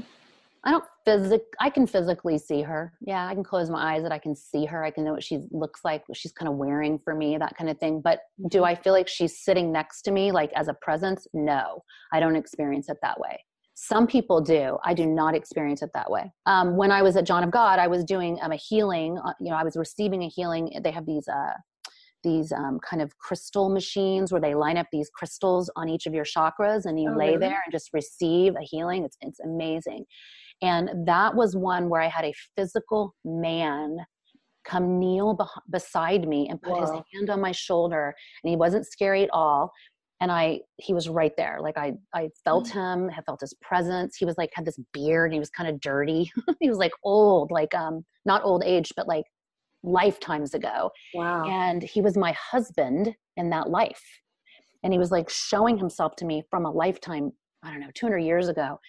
[0.63, 2.91] i don't physic i can physically see her.
[3.01, 4.83] Yeah i can close my eyes and i can see her.
[4.83, 7.55] I can know what she looks like what she's kind of wearing for me that
[7.57, 8.01] kind of thing.
[8.01, 11.27] But do i feel like she's sitting next to me like as a presence?
[11.33, 13.43] No i don't experience it that way.
[13.77, 14.77] Some people do.
[14.85, 16.31] I do not experience it that way.
[16.45, 19.33] Um, when i was at john of god i was doing um, a healing uh,
[19.39, 20.71] you know i was receiving a healing.
[20.83, 21.53] They have these uh,
[22.23, 26.13] these um, kind of crystal machines where they line up these crystals on each of
[26.15, 27.39] your chakras and you Oh, lay really?
[27.39, 29.03] there and just receive a healing.
[29.05, 30.05] It's, it's amazing
[30.61, 33.97] and that was one where i had a physical man
[34.65, 38.85] come kneel beh- beside me and put his hand on my shoulder and he wasn't
[38.85, 39.71] scary at all.
[40.21, 41.59] And i he was right there.
[41.61, 44.15] Like i i felt him i felt his presence.
[44.17, 45.25] He was like had this beard.
[45.25, 46.31] And he was kind of dirty.
[46.59, 49.25] He was like old like um not old age but like
[49.83, 50.89] lifetimes ago.
[51.13, 51.45] Wow.
[51.47, 54.03] and he was my husband in that life.
[54.83, 57.31] And he was like showing himself to me from a lifetime
[57.63, 58.79] i don't know 200 years ago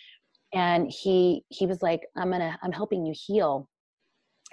[0.54, 3.68] and he he was like i'm gonna i'm helping you heal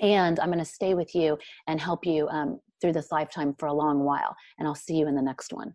[0.02, 1.38] and i'm gonna stay with you
[1.68, 5.08] and help you um, through this lifetime for a long while and i'll see you
[5.08, 5.74] in the next one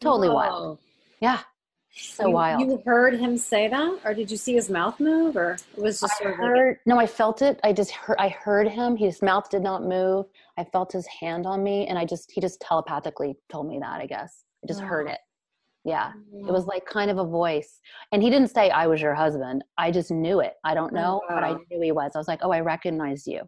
[0.00, 0.78] totally wild
[1.20, 1.40] yeah
[1.92, 2.60] So you, wild.
[2.60, 6.00] You heard him say that, or did you see his mouth move, or it was
[6.00, 7.58] just I sort of like heard, no, I felt it.
[7.64, 8.96] I just heard, I heard him.
[8.96, 10.26] His mouth did not move.
[10.56, 14.00] I felt his hand on me, and I just, he just telepathically told me that.
[14.00, 15.18] I guess I just heard it.
[15.84, 16.12] Yeah,
[16.46, 17.80] it was like kind of a voice,
[18.12, 19.64] and he didn't say I was your husband.
[19.78, 20.54] I just knew it.
[20.62, 22.12] I don't Oh, know, but I knew he was.
[22.14, 23.40] I was like, oh, I recognized you.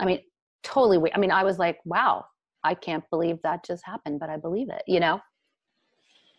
[0.00, 0.20] I mean,
[0.62, 0.96] totally.
[0.98, 2.24] we- I mean, I was like, wow,
[2.64, 4.82] I can't believe that just happened, but I believe it.
[4.86, 5.20] You know?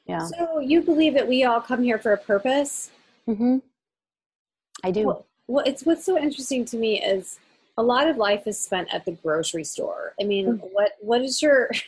[0.07, 0.19] Yeah.
[0.19, 2.89] So you believe that we all come here for a purpose?
[3.27, 3.57] hmm
[4.83, 5.05] I do.
[5.05, 7.39] Well, well, it's what's so interesting to me is
[7.77, 10.13] a lot of life is spent at the grocery store.
[10.19, 10.69] I mean, Mm.
[10.73, 11.69] what what is your?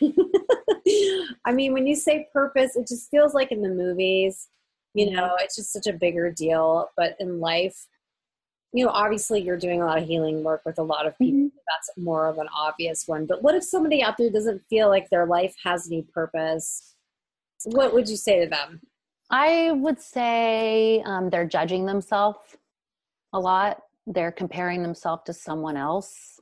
[1.48, 4.48] I mean, when you say purpose, it just feels like in the movies.
[4.94, 5.16] You Mm-hmm.
[5.16, 6.90] know, it's just such a bigger deal.
[6.94, 7.86] But in life,
[8.74, 11.40] you know, obviously you're doing a lot of healing work with a lot of people.
[11.40, 11.52] Mhm.
[11.66, 13.24] That's more of an obvious one.
[13.24, 16.94] But what if somebody out there doesn't feel like their life has any purpose?
[17.64, 18.82] What would you say to them?
[19.30, 22.58] I would say um, they're judging themselves
[23.32, 23.82] a lot.
[24.06, 26.37] They're comparing themselves to someone else,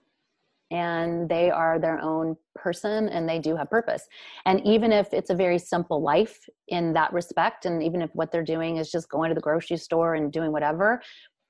[0.70, 4.06] and they are their own person and they do have purpose.
[4.46, 6.38] And even if it's a very simple life
[6.68, 9.76] in that respect, and even if what they're doing is just going to the grocery
[9.76, 11.02] store and doing whatever,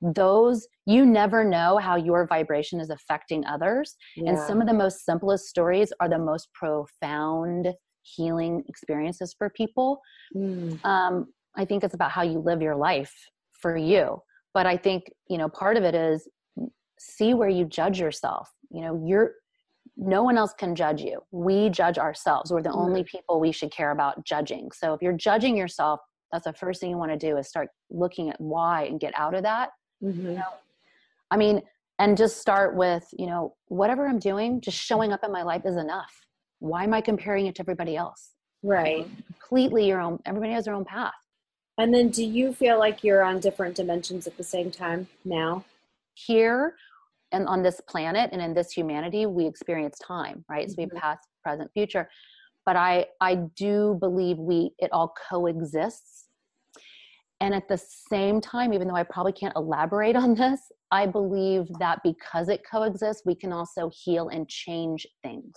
[0.02, 3.96] those you never know how your vibration is affecting others.
[4.26, 7.68] And some of the most simplest stories are the most profound
[8.02, 10.00] healing experiences for people
[10.34, 10.84] Mm.
[10.84, 13.14] um, I think it's about how you live your life
[13.52, 14.22] for you.
[14.52, 16.28] But I think, you know, part of it is
[16.98, 18.50] see where you judge yourself.
[18.70, 19.32] You know, you're
[19.96, 21.22] no one else can judge you.
[21.30, 22.52] We judge ourselves.
[22.52, 24.70] We're the only people we should care about judging.
[24.72, 26.00] So if you're judging yourself,
[26.32, 29.14] that's the first thing you want to do is start looking at why and get
[29.16, 29.70] out of that.
[30.02, 30.44] Mhm.
[31.30, 31.62] I mean,
[31.98, 35.64] and just start with, you know, whatever I'm doing, just showing up in my life
[35.64, 36.26] is enough.
[36.58, 38.32] Why am I comparing it to everybody else?
[38.62, 39.06] Right.
[39.28, 41.14] Completely your own, everybody has their own path.
[41.78, 45.64] And then do you feel like you're on different dimensions at the same time now?
[46.16, 46.74] here
[47.36, 50.68] and on this planet and in this humanity we experience time right?
[50.68, 52.08] So we have past present future.
[52.64, 53.32] But i i
[53.64, 56.28] do believe we it all coexists.
[57.40, 57.78] And at the
[58.12, 60.60] same time even though i probably can't elaborate on this
[60.90, 65.56] i believe that because it coexists we can also heal and change things.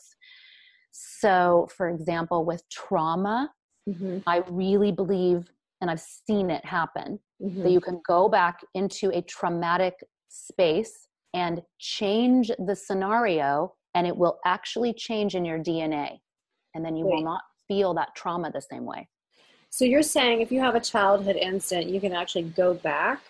[0.92, 3.52] So for example with trauma
[3.90, 4.18] Mm-hmm.
[4.28, 5.50] i really believe
[5.82, 7.64] and i've seen it happen Mm-hmm.
[7.64, 9.96] that you can go back into a traumatic
[10.28, 16.20] space and change the scenario and it will actually change in your DNA
[16.74, 19.08] and then you will not feel that trauma the same way.
[19.70, 23.22] So you're saying if you have a childhood incident, you can actually go back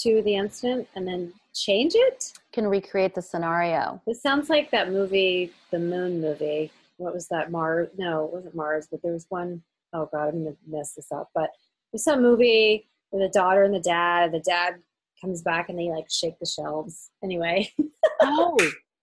[0.00, 2.32] to the incident and then change it?
[2.52, 4.00] Can recreate the scenario.
[4.06, 6.72] This sounds like that movie, the moon movie.
[6.96, 7.50] What was that?
[7.50, 7.88] Mars?
[7.98, 11.12] No, it wasn't Mars, but there was one oh God, I'm going to mess this
[11.12, 11.30] up.
[11.34, 11.50] But
[11.92, 14.32] there's some movie with the daughter and the dad.
[14.32, 14.76] The dad
[15.22, 17.10] comes back and they like shake the shelves.
[17.22, 17.72] Anyway.
[18.20, 18.56] Oh,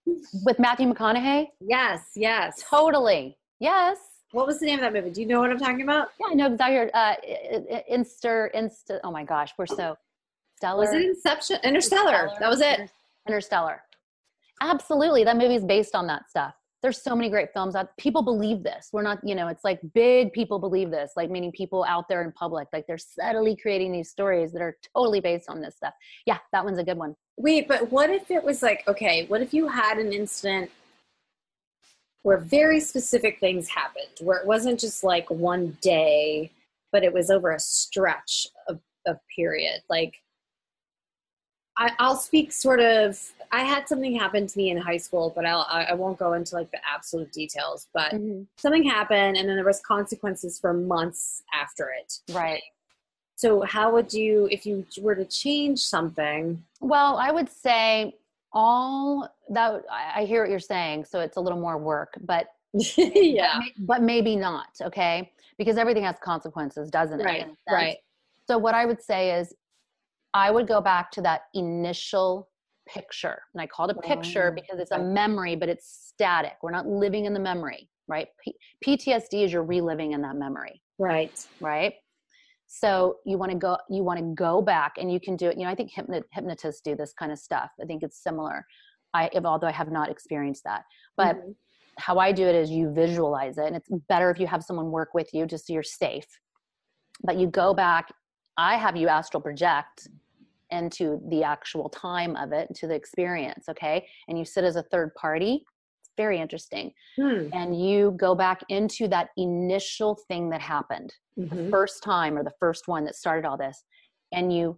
[0.46, 1.48] with Matthew McConaughey?
[1.62, 2.64] yes, yes.
[2.70, 3.38] Totally.
[3.60, 3.98] Yes.
[4.32, 5.10] What was the name of that movie?
[5.10, 6.10] Do you know what I'm talking about?
[6.20, 6.92] Yeah, I know exactly.
[6.94, 7.16] Uh,
[7.92, 9.00] Insta, Insta.
[9.04, 9.98] Oh my gosh, we're so
[10.58, 10.80] stellar.
[10.80, 11.58] Was it Inception?
[11.64, 12.30] Interstellar.
[12.40, 12.92] That was it.
[13.28, 13.82] Interstellar.
[14.62, 15.24] Absolutely.
[15.24, 16.54] That movie is based on that stuff.
[16.82, 17.96] There's so many great films out.
[17.98, 18.90] People believe this.
[18.94, 22.24] We're not, you know, it's like big people believe this, like meaning people out there
[22.24, 25.94] in public, like they're subtly creating these stories that are totally based on this stuff.
[26.26, 27.16] Yeah, that one's a good one.
[27.38, 30.72] Wait, but what if it was like, okay, what if you had an incident
[32.24, 36.52] where very specific things happened, where it wasn't just like one day,
[36.92, 39.82] but it was over a stretch of, of period?
[39.90, 40.16] Like,
[41.80, 43.20] I, I'll speak sort of.
[43.52, 46.54] I had something happen to me in high school, but I'll, I won't go into
[46.54, 47.88] like the absolute details.
[47.94, 48.44] But mm-hmm.
[48.58, 52.20] something happened, and then there was consequences for months after it.
[52.32, 52.62] Right.
[53.36, 56.62] So, how would you, if you were to change something?
[56.82, 58.14] Well, I would say
[58.52, 62.48] all that I hear what you're saying, so it's a little more work, but
[62.98, 63.60] yeah.
[63.80, 65.32] but maybe not, okay?
[65.58, 67.26] Because everything has consequences, doesn't it?
[67.26, 67.38] Right.
[67.38, 67.58] in a sense?
[67.72, 67.98] Right.
[68.48, 69.54] So what I would say is
[70.34, 72.50] I would go back to that initial
[72.88, 73.42] picture.
[73.54, 76.54] And I call it a picture Oh, because it's a memory, but it's static.
[76.62, 78.28] We're not living in the memory, right?
[78.44, 78.56] P-
[78.86, 81.38] PTSD is you're reliving in that memory, Right.
[81.60, 81.94] right?
[82.68, 85.58] So you want to go you want to go back and you can do it.
[85.58, 87.72] You know, I think hypno- hypnotists do this kind of stuff.
[87.82, 88.64] I think it's similar.
[89.14, 90.84] I if, although I have not experienced that.
[91.18, 91.56] But Mhm.
[91.98, 94.92] how I do it is you visualize it, and it's better if you have someone
[94.92, 96.28] work with you just so you're safe.
[97.24, 98.12] But you go back,
[98.60, 100.10] I have you astral project
[100.70, 104.06] into the actual time of it, to the experience, okay?
[104.28, 105.64] And you sit as a third party.
[106.02, 106.92] It's very interesting.
[107.16, 107.48] Hmm.
[107.54, 111.72] And you go back into that initial thing that happened, the Mhm.
[111.72, 113.86] first time or the first one that started all this,
[114.34, 114.78] and you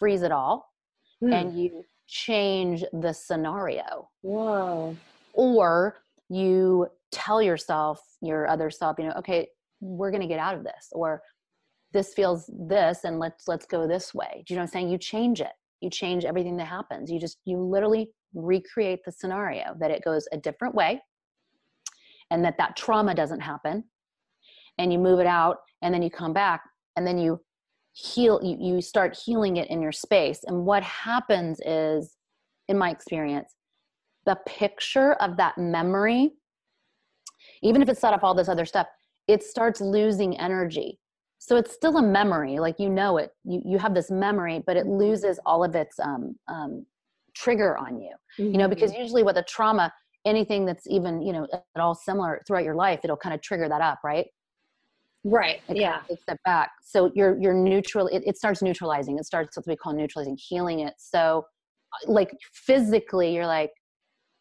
[0.00, 0.72] freeze it all
[1.20, 1.32] Hmm.
[1.32, 4.10] and you change the scenario.
[4.22, 4.96] Whoa.
[5.34, 9.48] Or you tell yourself, your other self, you know, okay,
[9.80, 11.22] we're gonna get out of this, or
[11.94, 14.44] this feels this and let's let's go this way.
[14.46, 14.90] Do you know what I'm saying?
[14.90, 15.52] You change it.
[15.80, 17.10] You change everything that happens.
[17.10, 21.00] You just you literally recreate the scenario that it goes a different way
[22.30, 23.84] and that that trauma doesn't happen
[24.76, 26.62] and you move it out and then you come back
[26.96, 27.40] and then you
[27.92, 32.16] heal you, you start healing it in your space and what happens is
[32.66, 33.54] in my experience
[34.26, 36.32] the picture of that memory
[37.62, 38.88] even if it's set up all this other stuff
[39.28, 40.98] it starts losing energy
[41.46, 44.76] so it's still a memory like you know it you, you have this memory but
[44.76, 46.86] it loses all of its um, um,
[47.34, 49.02] trigger on you you know because Mm-hmm.
[49.02, 49.92] usually with a trauma
[50.24, 53.68] anything that's even you know at all similar throughout your life it'll kind of trigger
[53.68, 54.26] that up right
[55.24, 55.60] right.
[55.68, 55.92] it Yeah.
[55.92, 59.56] kind of takes it back so you're you're neutral it, it starts neutralizing it starts
[59.56, 61.44] what we call neutralizing healing it so
[62.06, 63.70] like physically you're like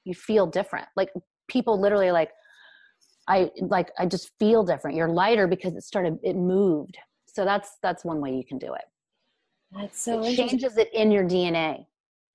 [0.05, 1.09] you feel different like
[1.49, 2.29] people literally like
[3.27, 4.97] i like i just feel different.
[4.97, 6.97] You're lighter because it started it moved.
[7.27, 8.85] So that's that's one way you can do it.
[9.71, 11.85] That's so it changes it in your dna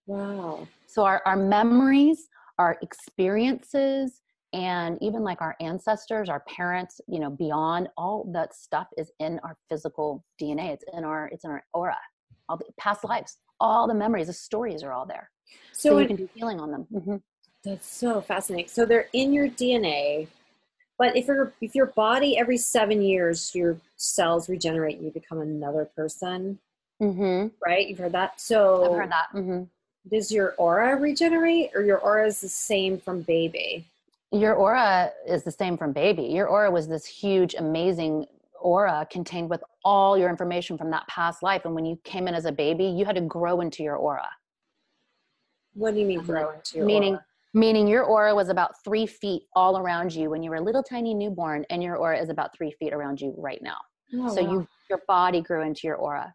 [0.07, 0.66] Wow.
[0.86, 2.28] so our, our memories
[2.59, 4.22] our experiences
[4.55, 9.39] and even like our ancestors our parents you know beyond all that stuff is in
[9.45, 11.97] our physical dna it's in our it's in our aura.
[12.49, 15.30] All the past lives all the memories the stories are all there.
[15.72, 16.86] So, So, you it- can do healing on them.
[16.91, 17.16] Hmm
[17.64, 18.68] that's so fascinating.
[18.68, 20.28] So they're in your DNA,
[20.99, 25.84] but if your if your body every seven years your cells regenerate, you become another
[25.96, 26.59] person,
[27.01, 27.88] hmm right?
[27.88, 28.40] You've heard that.
[28.40, 29.62] So i've heard that hmm
[30.11, 33.84] does your aura regenerate, or your aura is the same from baby?
[34.30, 38.26] your aura is the same from baby your aura was this huge amazing
[38.61, 42.34] aura contained with all your information from that past life and when you came in
[42.34, 44.28] as a baby you had to grow into your aura
[45.74, 46.26] What do you mean Mhm.
[46.26, 47.26] grow into your meaning aura?
[47.55, 50.82] Meaning your aura was about three feet all around you when you were a little
[50.82, 53.78] tiny newborn and your aura is about three feet around you right now
[54.14, 54.53] Oh, so wow.
[54.53, 56.34] you your body grew into your aura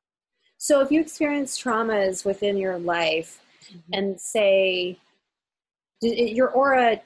[0.57, 3.39] So if you experience traumas within your life,
[3.71, 3.93] Mm-hmm.
[3.93, 4.99] and say
[6.01, 7.01] it- your aura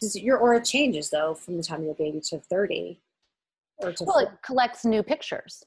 [0.00, 2.98] does your aura changes though from the time you're a baby to 30
[3.78, 5.62] or to well it collects new pictures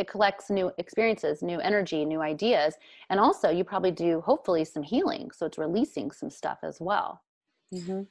[0.00, 2.74] it collects new experiences new energy new ideas
[3.10, 7.22] and also you probably do hopefully some healing so it's releasing some stuff as well.
[7.72, 8.02] Mm-hmm.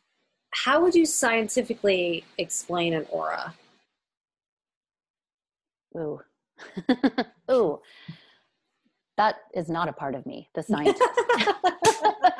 [0.52, 3.54] how would you scientifically explain an aura?
[5.98, 6.22] Ooh.
[7.52, 7.82] Ooh.
[9.18, 11.04] That is not a part of me the scientist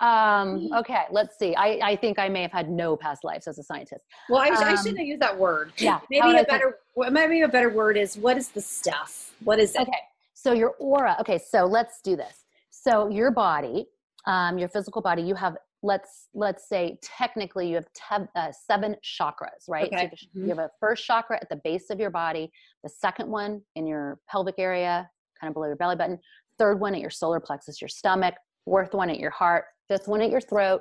[0.00, 3.58] um okay let's see I, I think i may have had no past lives as
[3.58, 6.42] a scientist well I, I Um, shouldn't have used that word yeah maybe a I
[6.42, 9.98] better maybe a better word is what is the stuff what is it Okay,
[10.34, 11.16] so your aura.
[11.20, 12.44] Okay, so let's do this.
[12.70, 13.86] So your body,
[14.26, 18.96] um, your physical body, you have let's let's say technically you have te- uh, seven
[19.04, 19.90] chakras, right?
[19.90, 20.04] So Okay.
[20.04, 20.42] you have, Mhm.
[20.42, 22.50] you have a first chakra at the base of your body,
[22.82, 25.08] the second one in your pelvic area,
[25.40, 26.18] kind of below your belly button,
[26.58, 28.34] third one at your solar plexus, your stomach,
[28.64, 30.80] fourth one at your heart, fifth one at your throat,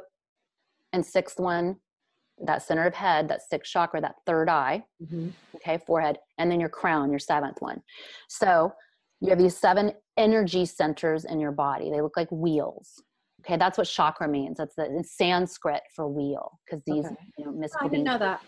[0.93, 1.77] and sixth one,
[2.45, 5.33] that center of head, that sixth chakra, that third eye Mhm.
[5.57, 7.81] okay, forehead, and then your crown, your seventh one.
[8.29, 8.73] So
[9.19, 11.89] you have these seven energy centers in your body.
[11.91, 13.01] They look like wheels.
[13.41, 14.57] Okay, that's what chakra means.
[14.57, 17.15] That's the in Sanskrit for wheel, because these Okay.
[17.37, 18.41] you know Oh, i didn't know that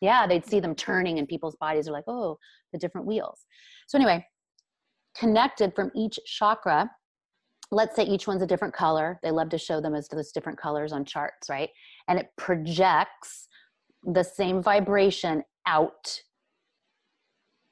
[0.00, 2.36] yeah, they'd see them turning, and people's bodies are like, oh,
[2.72, 3.46] the different wheels.
[3.86, 4.26] So anyway,
[5.16, 6.90] connected from each chakra.
[7.72, 9.18] Let's say each one's a different color.
[9.22, 11.70] They love to show them as those different colors on charts, right?
[12.06, 13.48] And it projects
[14.04, 16.20] the same vibration out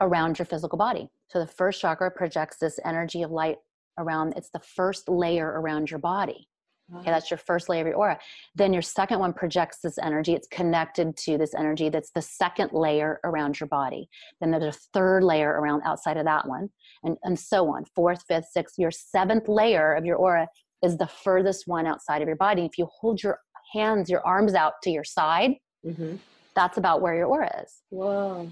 [0.00, 1.10] around your physical body.
[1.28, 3.58] So the first chakra projects this energy of light
[3.98, 6.48] around, it's the first layer around your body.
[6.96, 8.18] Okay, that's your first layer of your aura.
[8.54, 10.34] Then your second one projects this energy.
[10.34, 14.08] It's connected to this energy that's the second layer around your body.
[14.40, 16.68] Then there's a third layer around outside of that one,
[17.04, 17.84] and, and so on.
[17.94, 18.74] Fourth, fifth, sixth.
[18.78, 20.48] Your seventh layer of your aura
[20.82, 22.64] is the furthest one outside of your body.
[22.64, 23.38] If you hold your
[23.72, 25.52] hands, your arms out to your side,
[25.86, 26.18] Mhm.
[26.54, 28.46] that's about where your aura is whoa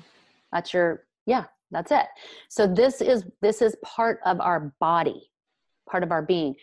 [0.53, 2.07] that's your yeah that's it
[2.49, 5.31] so this is this is part of our body
[5.91, 6.55] part of our being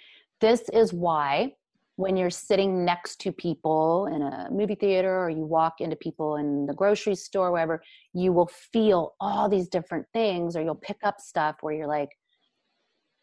[0.41, 1.53] this is why
[1.97, 6.35] when you're sitting next to people in a movie theater or you walk into people
[6.35, 7.81] in the grocery store wherever
[8.13, 12.09] you will feel all these different things or you'll pick up stuff where you're like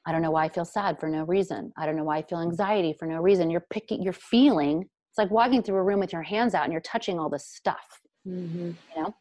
[0.07, 1.73] i don't know why i feel sad for no reason.
[1.77, 3.51] I don't know why i feel anxiety for no reason.
[3.51, 6.73] You're picking you're feeling it's like walking through a room with your hands out and
[6.73, 8.71] you're touching all this stuff Mm-hmm.
[8.97, 9.15] you know?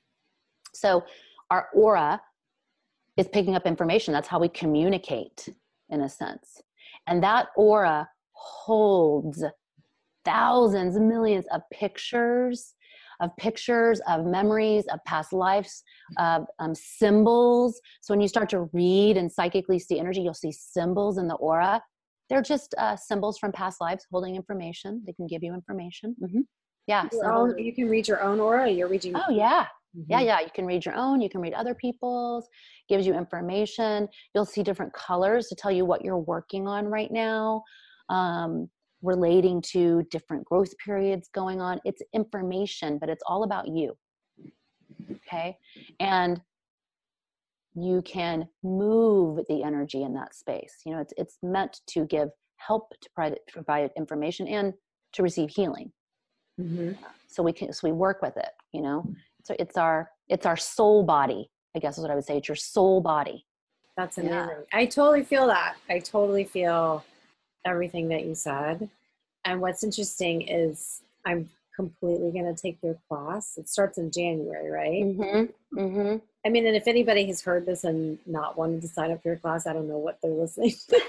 [0.73, 1.03] So
[1.49, 2.21] our aura
[3.17, 4.13] is picking up information.
[4.13, 5.49] That's how we communicate
[5.89, 6.61] in a sense.
[7.07, 8.09] And that aura
[8.41, 9.43] holds
[10.25, 12.73] thousands millions of pictures
[13.21, 15.83] of pictures of memories of past lives
[16.17, 17.79] of um, symbols.
[18.01, 21.35] So when you start to read and psychically see energy you'll see symbols in the
[21.35, 21.81] aura.
[22.29, 25.03] They're just uh, symbols from past lives holding information.
[25.05, 26.15] They can give you information.
[26.19, 26.41] Hmm
[26.87, 28.67] yeah own, you can read your own aura.
[28.69, 29.15] You're reading.
[29.15, 29.67] oh yeah.
[30.07, 30.25] Yeah Mhm.
[30.25, 30.39] yeah.
[30.39, 31.21] You can read your own.
[31.21, 32.47] You can read other people's.
[32.89, 34.07] Gives you information.
[34.33, 37.63] You'll see different colors to tell you what you're working on right now
[38.11, 38.69] um,
[39.01, 43.97] relating to different growth periods going on it's information but it's all about you
[45.11, 45.57] okay
[45.99, 46.39] and
[47.73, 52.29] you can move the energy in that space you know it's it's meant to give
[52.57, 54.73] help to provide, provide information and
[55.13, 55.91] to receive healing
[56.59, 56.95] Mhm.
[57.27, 58.99] so we can so we work with it you know
[59.45, 62.47] so it's our it's our soul body i guess is what i would say it's
[62.49, 63.45] your soul body
[63.97, 64.23] That's Yeah.
[64.45, 64.65] amazing.
[64.73, 65.75] I totally feel that.
[65.89, 67.03] I totally feel
[67.65, 68.89] everything that you said.
[69.45, 73.57] And what's interesting is I'm completely going to take your class.
[73.57, 75.03] It starts in January, right?
[75.03, 75.79] mm-hmm.
[75.79, 76.17] Mm-hmm.
[76.45, 79.29] I mean, and if anybody has heard this and not wanted to sign up for
[79.29, 81.01] your class, I don't know what they're listening to.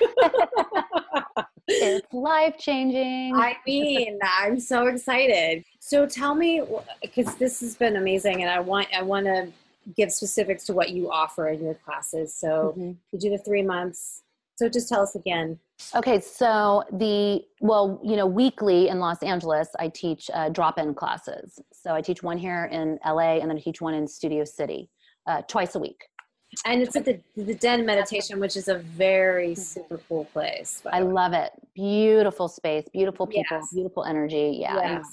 [1.69, 5.65] it's life changing I mean, I'm so excited.
[5.81, 6.63] So tell me,
[7.01, 9.49] because this has been amazing, and I want I want to
[9.97, 12.35] give specifics to what you offer in your classes.
[12.35, 12.97] So Mhm.
[13.11, 14.23] you do the three months.
[14.57, 15.59] So just tell us again.
[15.95, 21.59] Okay so the well you know weekly in los angeles i teach uh, drop-in classes
[21.73, 24.91] so i teach one here in la and then i teach one in studio city
[25.27, 26.01] uh, twice a week
[26.67, 27.15] And it's at the
[27.51, 30.73] the Den Meditation, which is a very super cool place.
[30.85, 30.97] Mm-hmm.
[30.99, 33.73] i love it beautiful space beautiful people Yes.
[33.79, 35.07] beautiful energy yeah Yes.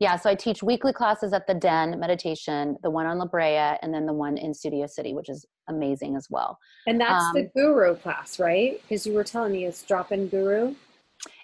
[0.00, 3.76] Yeah, so I teach weekly classes at the Den meditation, the one on La Brea,
[3.82, 6.58] and then the one in Studio City, which is amazing as well.
[6.86, 8.80] And that's the Um, Guru class, right?
[8.82, 10.76] Because you were telling me it's drop in Guru.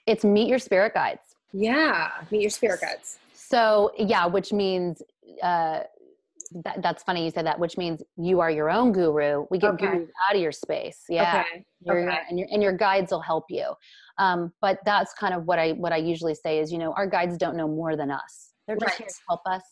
[0.07, 1.35] It's meet your spirit guides.
[1.53, 3.19] Yeah, meet your spirit guides.
[3.33, 5.03] So yeah, which means
[5.43, 5.81] uh,
[6.65, 9.45] that, that's funny you said that, which means you are your own guru.
[9.51, 9.87] We get Okay.
[9.87, 11.03] gurus out of your space.
[11.09, 11.65] Yeah, Okay.
[11.81, 12.19] You're- okay.
[12.29, 13.73] and your and your guides will help you.
[14.19, 17.07] Um, but that's kind of what I what I usually say is, you know, our
[17.07, 18.53] guides don't know more than us.
[18.67, 19.63] They're just here to help us.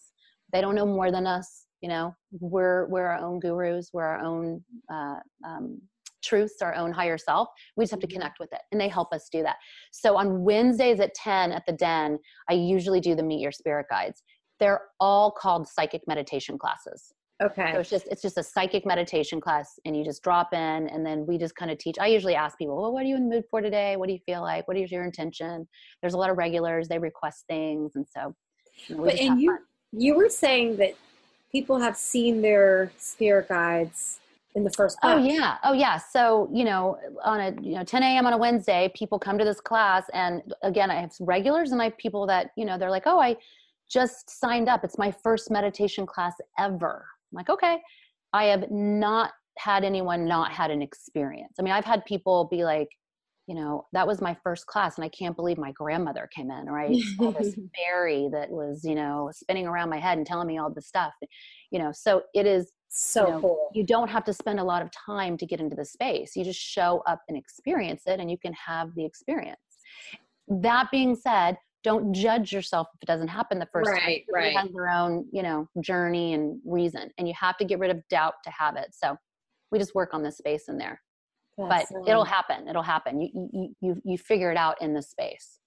[0.53, 1.67] They don't know more than us.
[1.81, 3.91] You know, we're we're our own gurus.
[3.93, 5.81] We're our own uh, um,
[6.23, 7.49] truths, our own higher self.
[7.77, 8.13] We just have to Mhm.
[8.13, 9.57] connect with it, and they help us do that.
[9.93, 12.19] So on Wednesdays at ten at the Den,
[12.49, 14.23] I usually do the Meet Your Spirit guides.
[14.63, 17.13] They're all called psychic meditation classes.
[17.43, 17.73] Okay.
[17.73, 21.05] So it's just it's just a psychic meditation class, and you just drop in, and
[21.05, 21.97] then we just kind of teach.
[22.01, 23.97] I usually ask people, "Well, what are you in the mood for today?
[23.97, 24.69] What do you feel like?
[24.69, 25.67] What is your intention?"
[26.01, 28.37] There's a lot of regulars; they request things, and so.
[28.87, 29.59] You know, But and you fun.
[29.91, 30.95] you were saying that
[31.51, 34.21] people have seen their spirit guides
[34.55, 35.99] in the first Oh yeah, oh yeah.
[35.99, 38.27] So you know, on a you know 10 a.m.
[38.27, 41.87] on a Wednesday, people come to this class, and again, I have regulars and I
[41.87, 43.37] have people that you know they're like, "Oh, I
[43.93, 44.85] just signed up.
[44.85, 47.81] It's my first meditation class ever." I'm like, "Okay."
[48.33, 51.55] I have not had anyone not had an experience.
[51.59, 52.89] I mean, I've had people be like,
[53.47, 56.69] you know, that was my first class, and I can't believe my grandmother came in,
[56.69, 60.47] or I saw this fairy that was, you know, spinning around my head and telling
[60.47, 61.13] me all this stuff,
[61.71, 61.91] you know.
[61.93, 63.71] So it is So you know, cool.
[63.75, 66.37] you don't have to spend a lot of time to get into the space.
[66.37, 69.59] You just show up and experience it, and you can have the experience.
[70.49, 73.97] That being said, don't judge yourself if it doesn't happen the first time.
[73.97, 74.63] Right, Everybody right.
[74.63, 78.07] has their own, you know, journey and reason, and you have to get rid of
[78.09, 78.89] doubt to have it.
[78.93, 79.17] So
[79.71, 81.01] we just work on the space in there,
[81.59, 82.69] That's, but it'll happen.
[82.69, 83.21] It'll happen.
[83.21, 85.59] You you you you figure it out in the space.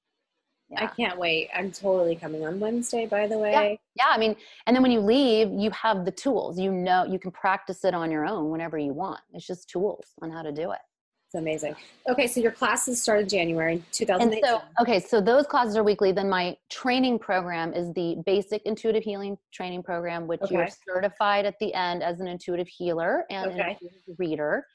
[0.76, 1.50] I can't wait.
[1.54, 3.52] I'm totally coming on Wednesday, by the way.
[3.52, 4.06] Yeah.
[4.06, 4.36] yeah i mean
[4.66, 7.94] and then when you leave you have the tools you know you can practice it
[7.94, 10.80] on your own whenever you want it's just tools on how to do it
[11.28, 11.76] It's amazing.
[12.08, 14.44] Okay, so your classes started January and 2018.
[14.44, 19.04] so okay so those classes are weekly then my training program is the basic intuitive
[19.04, 23.60] healing training program which you're certified at the end as an intuitive healer and an
[23.60, 23.72] Okay.
[23.72, 24.66] intuitive reader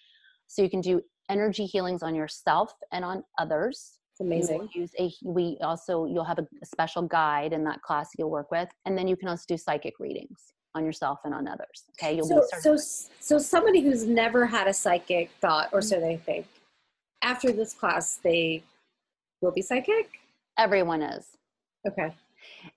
[0.49, 4.69] so you can do energy healings on yourself and on others it's amazing.
[4.75, 8.69] use a we also you'll have a special guide in that class you'll work with
[8.87, 12.27] and then you can also do psychic readings on yourself and on others okay you'll
[12.27, 12.77] So, be so,
[13.21, 16.47] so somebody who's never had a psychic thought, or so they think,
[17.23, 18.63] after this class, they
[19.41, 20.21] will be psychic.
[20.59, 21.37] everyone is
[21.89, 22.15] Okay.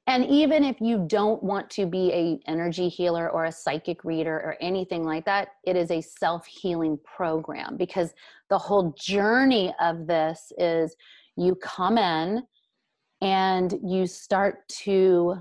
[0.08, 4.36] and even if you don't want to be a energy healer or a psychic reader
[4.38, 8.14] or anything like that it is a self-healing program because
[8.50, 10.96] the whole journey of this is
[11.36, 12.44] you come in
[13.22, 15.36] and you start to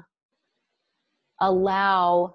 [1.41, 2.35] allow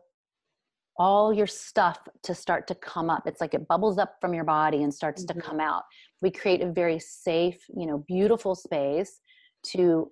[1.00, 3.24] all your stuff to start to come up.
[3.28, 5.40] It's like it bubbles up from your body and starts mm-hmm.
[5.40, 5.84] to come out.
[6.22, 9.22] We create a very safe, you know, beautiful space
[9.68, 10.12] to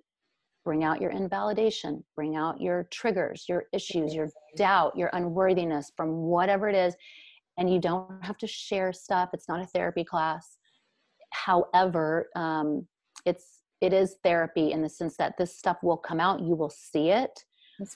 [0.64, 6.22] bring out your invalidation, bring out your triggers, your issues, your doubt, your unworthiness from
[6.22, 6.94] whatever it is.
[7.58, 9.30] And you don't have to share stuff.
[9.32, 10.58] It's not a therapy class.
[11.32, 12.86] However, um,
[13.24, 16.40] it's it is therapy in the sense that this stuff will come out.
[16.40, 17.44] You will see it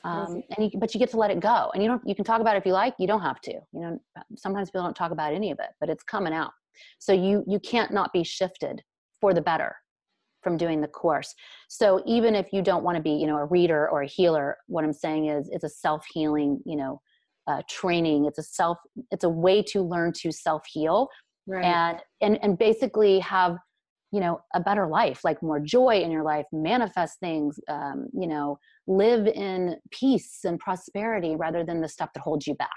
[0.04, 2.24] um, and you, but you get to let it go and you don't you can
[2.24, 4.00] talk about it if you like you don't have to you know
[4.36, 6.52] sometimes people don't talk about any of it but it's coming out.
[6.98, 8.82] So you you can't not be shifted
[9.20, 9.76] for the better
[10.42, 11.34] from doing the course.
[11.68, 14.56] So even if you don't want to be you know a reader or a healer
[14.66, 17.00] what i'm saying is it's a self-healing you know
[17.46, 18.26] uh, training.
[18.26, 18.78] It's a self
[19.10, 21.08] it's a way to learn to self-heal
[21.46, 21.64] right.
[21.64, 23.56] and and and basically have
[24.12, 28.26] you know a better life like more joy in your life manifest things um, you
[28.26, 28.58] know
[28.90, 32.70] live in peace and prosperity rather than the stuff that holds you back.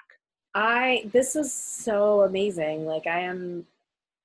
[0.53, 2.85] I this was so amazing.
[2.85, 3.65] Like i am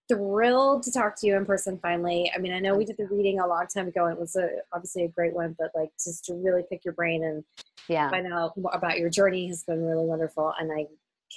[0.08, 2.30] thrilled to talk to you in person finally.
[2.34, 4.36] I mean i know we did the reading a long time ago and it was
[4.36, 7.44] a, obviously a great one but like just to really pick your brain and
[7.88, 8.10] yeah.
[8.10, 10.86] find out about your journey has been really wonderful and i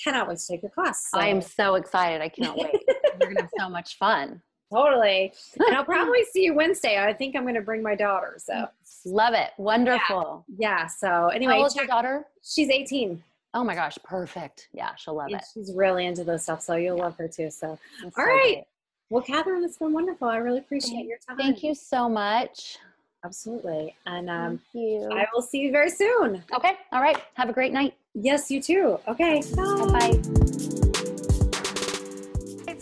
[0.03, 1.19] cannot wait to take your class so.
[1.19, 2.21] i am so excited.
[2.21, 2.75] I cannot wait.
[3.19, 4.41] We're gonna have so much fun
[4.71, 5.33] Totally.
[5.59, 7.03] And I'll probably see you Wednesday.
[7.03, 8.37] I think I'm going to bring my daughter.
[8.37, 8.67] So
[9.05, 9.51] love it.
[9.57, 10.45] Wonderful.
[10.47, 10.81] Yeah.
[10.81, 12.25] yeah so anyway, how check, your daughter?
[12.43, 13.21] She's 18.
[13.53, 14.69] Oh my gosh, perfect.
[14.73, 15.43] Yeah, she'll love yeah, it.
[15.53, 17.03] She's really into this stuff, so you'll yeah.
[17.03, 17.51] love her too.
[17.51, 18.41] So, That's all so right.
[18.41, 18.63] Great.
[19.09, 20.29] Well, Kathryn, it's been wonderful.
[20.29, 21.37] I really appreciate thank, your time.
[21.37, 22.77] Thank you so much.
[23.25, 23.93] Absolutely.
[24.05, 26.43] And um, I will see you very soon.
[26.55, 26.73] Okay.
[26.93, 27.17] All right.
[27.33, 27.93] Have a great night.
[28.13, 28.99] Yes, you too.
[29.07, 29.43] Okay.
[29.55, 29.85] Bye.
[29.91, 30.40] Bye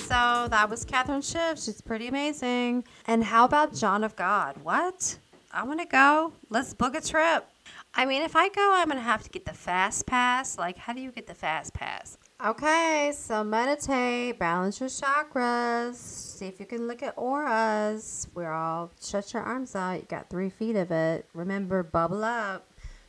[0.10, 1.60] so that was Kathryn Schiff.
[1.60, 2.84] She's pretty amazing.
[3.06, 4.58] And how about John of God?
[4.64, 5.20] What?
[5.54, 6.34] I want to go.
[6.50, 7.46] Let's book a trip.
[7.94, 10.58] I mean, if I go, I'm going to have to get the fast pass.
[10.58, 12.18] Like, how do you get the fast pass?
[12.44, 18.28] Okay, so meditate, balance your chakras, see if you can look at auras.
[18.34, 20.00] We're all shut your arms out.
[20.00, 21.28] You got three feet of it.
[21.36, 22.66] Remember, bubble up.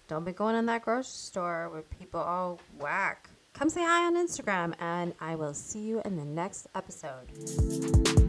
[0.07, 3.30] Don't be going in that grocery store where people all whack
[3.61, 8.20] come say hi on Instagram, and I will see you in the next episode.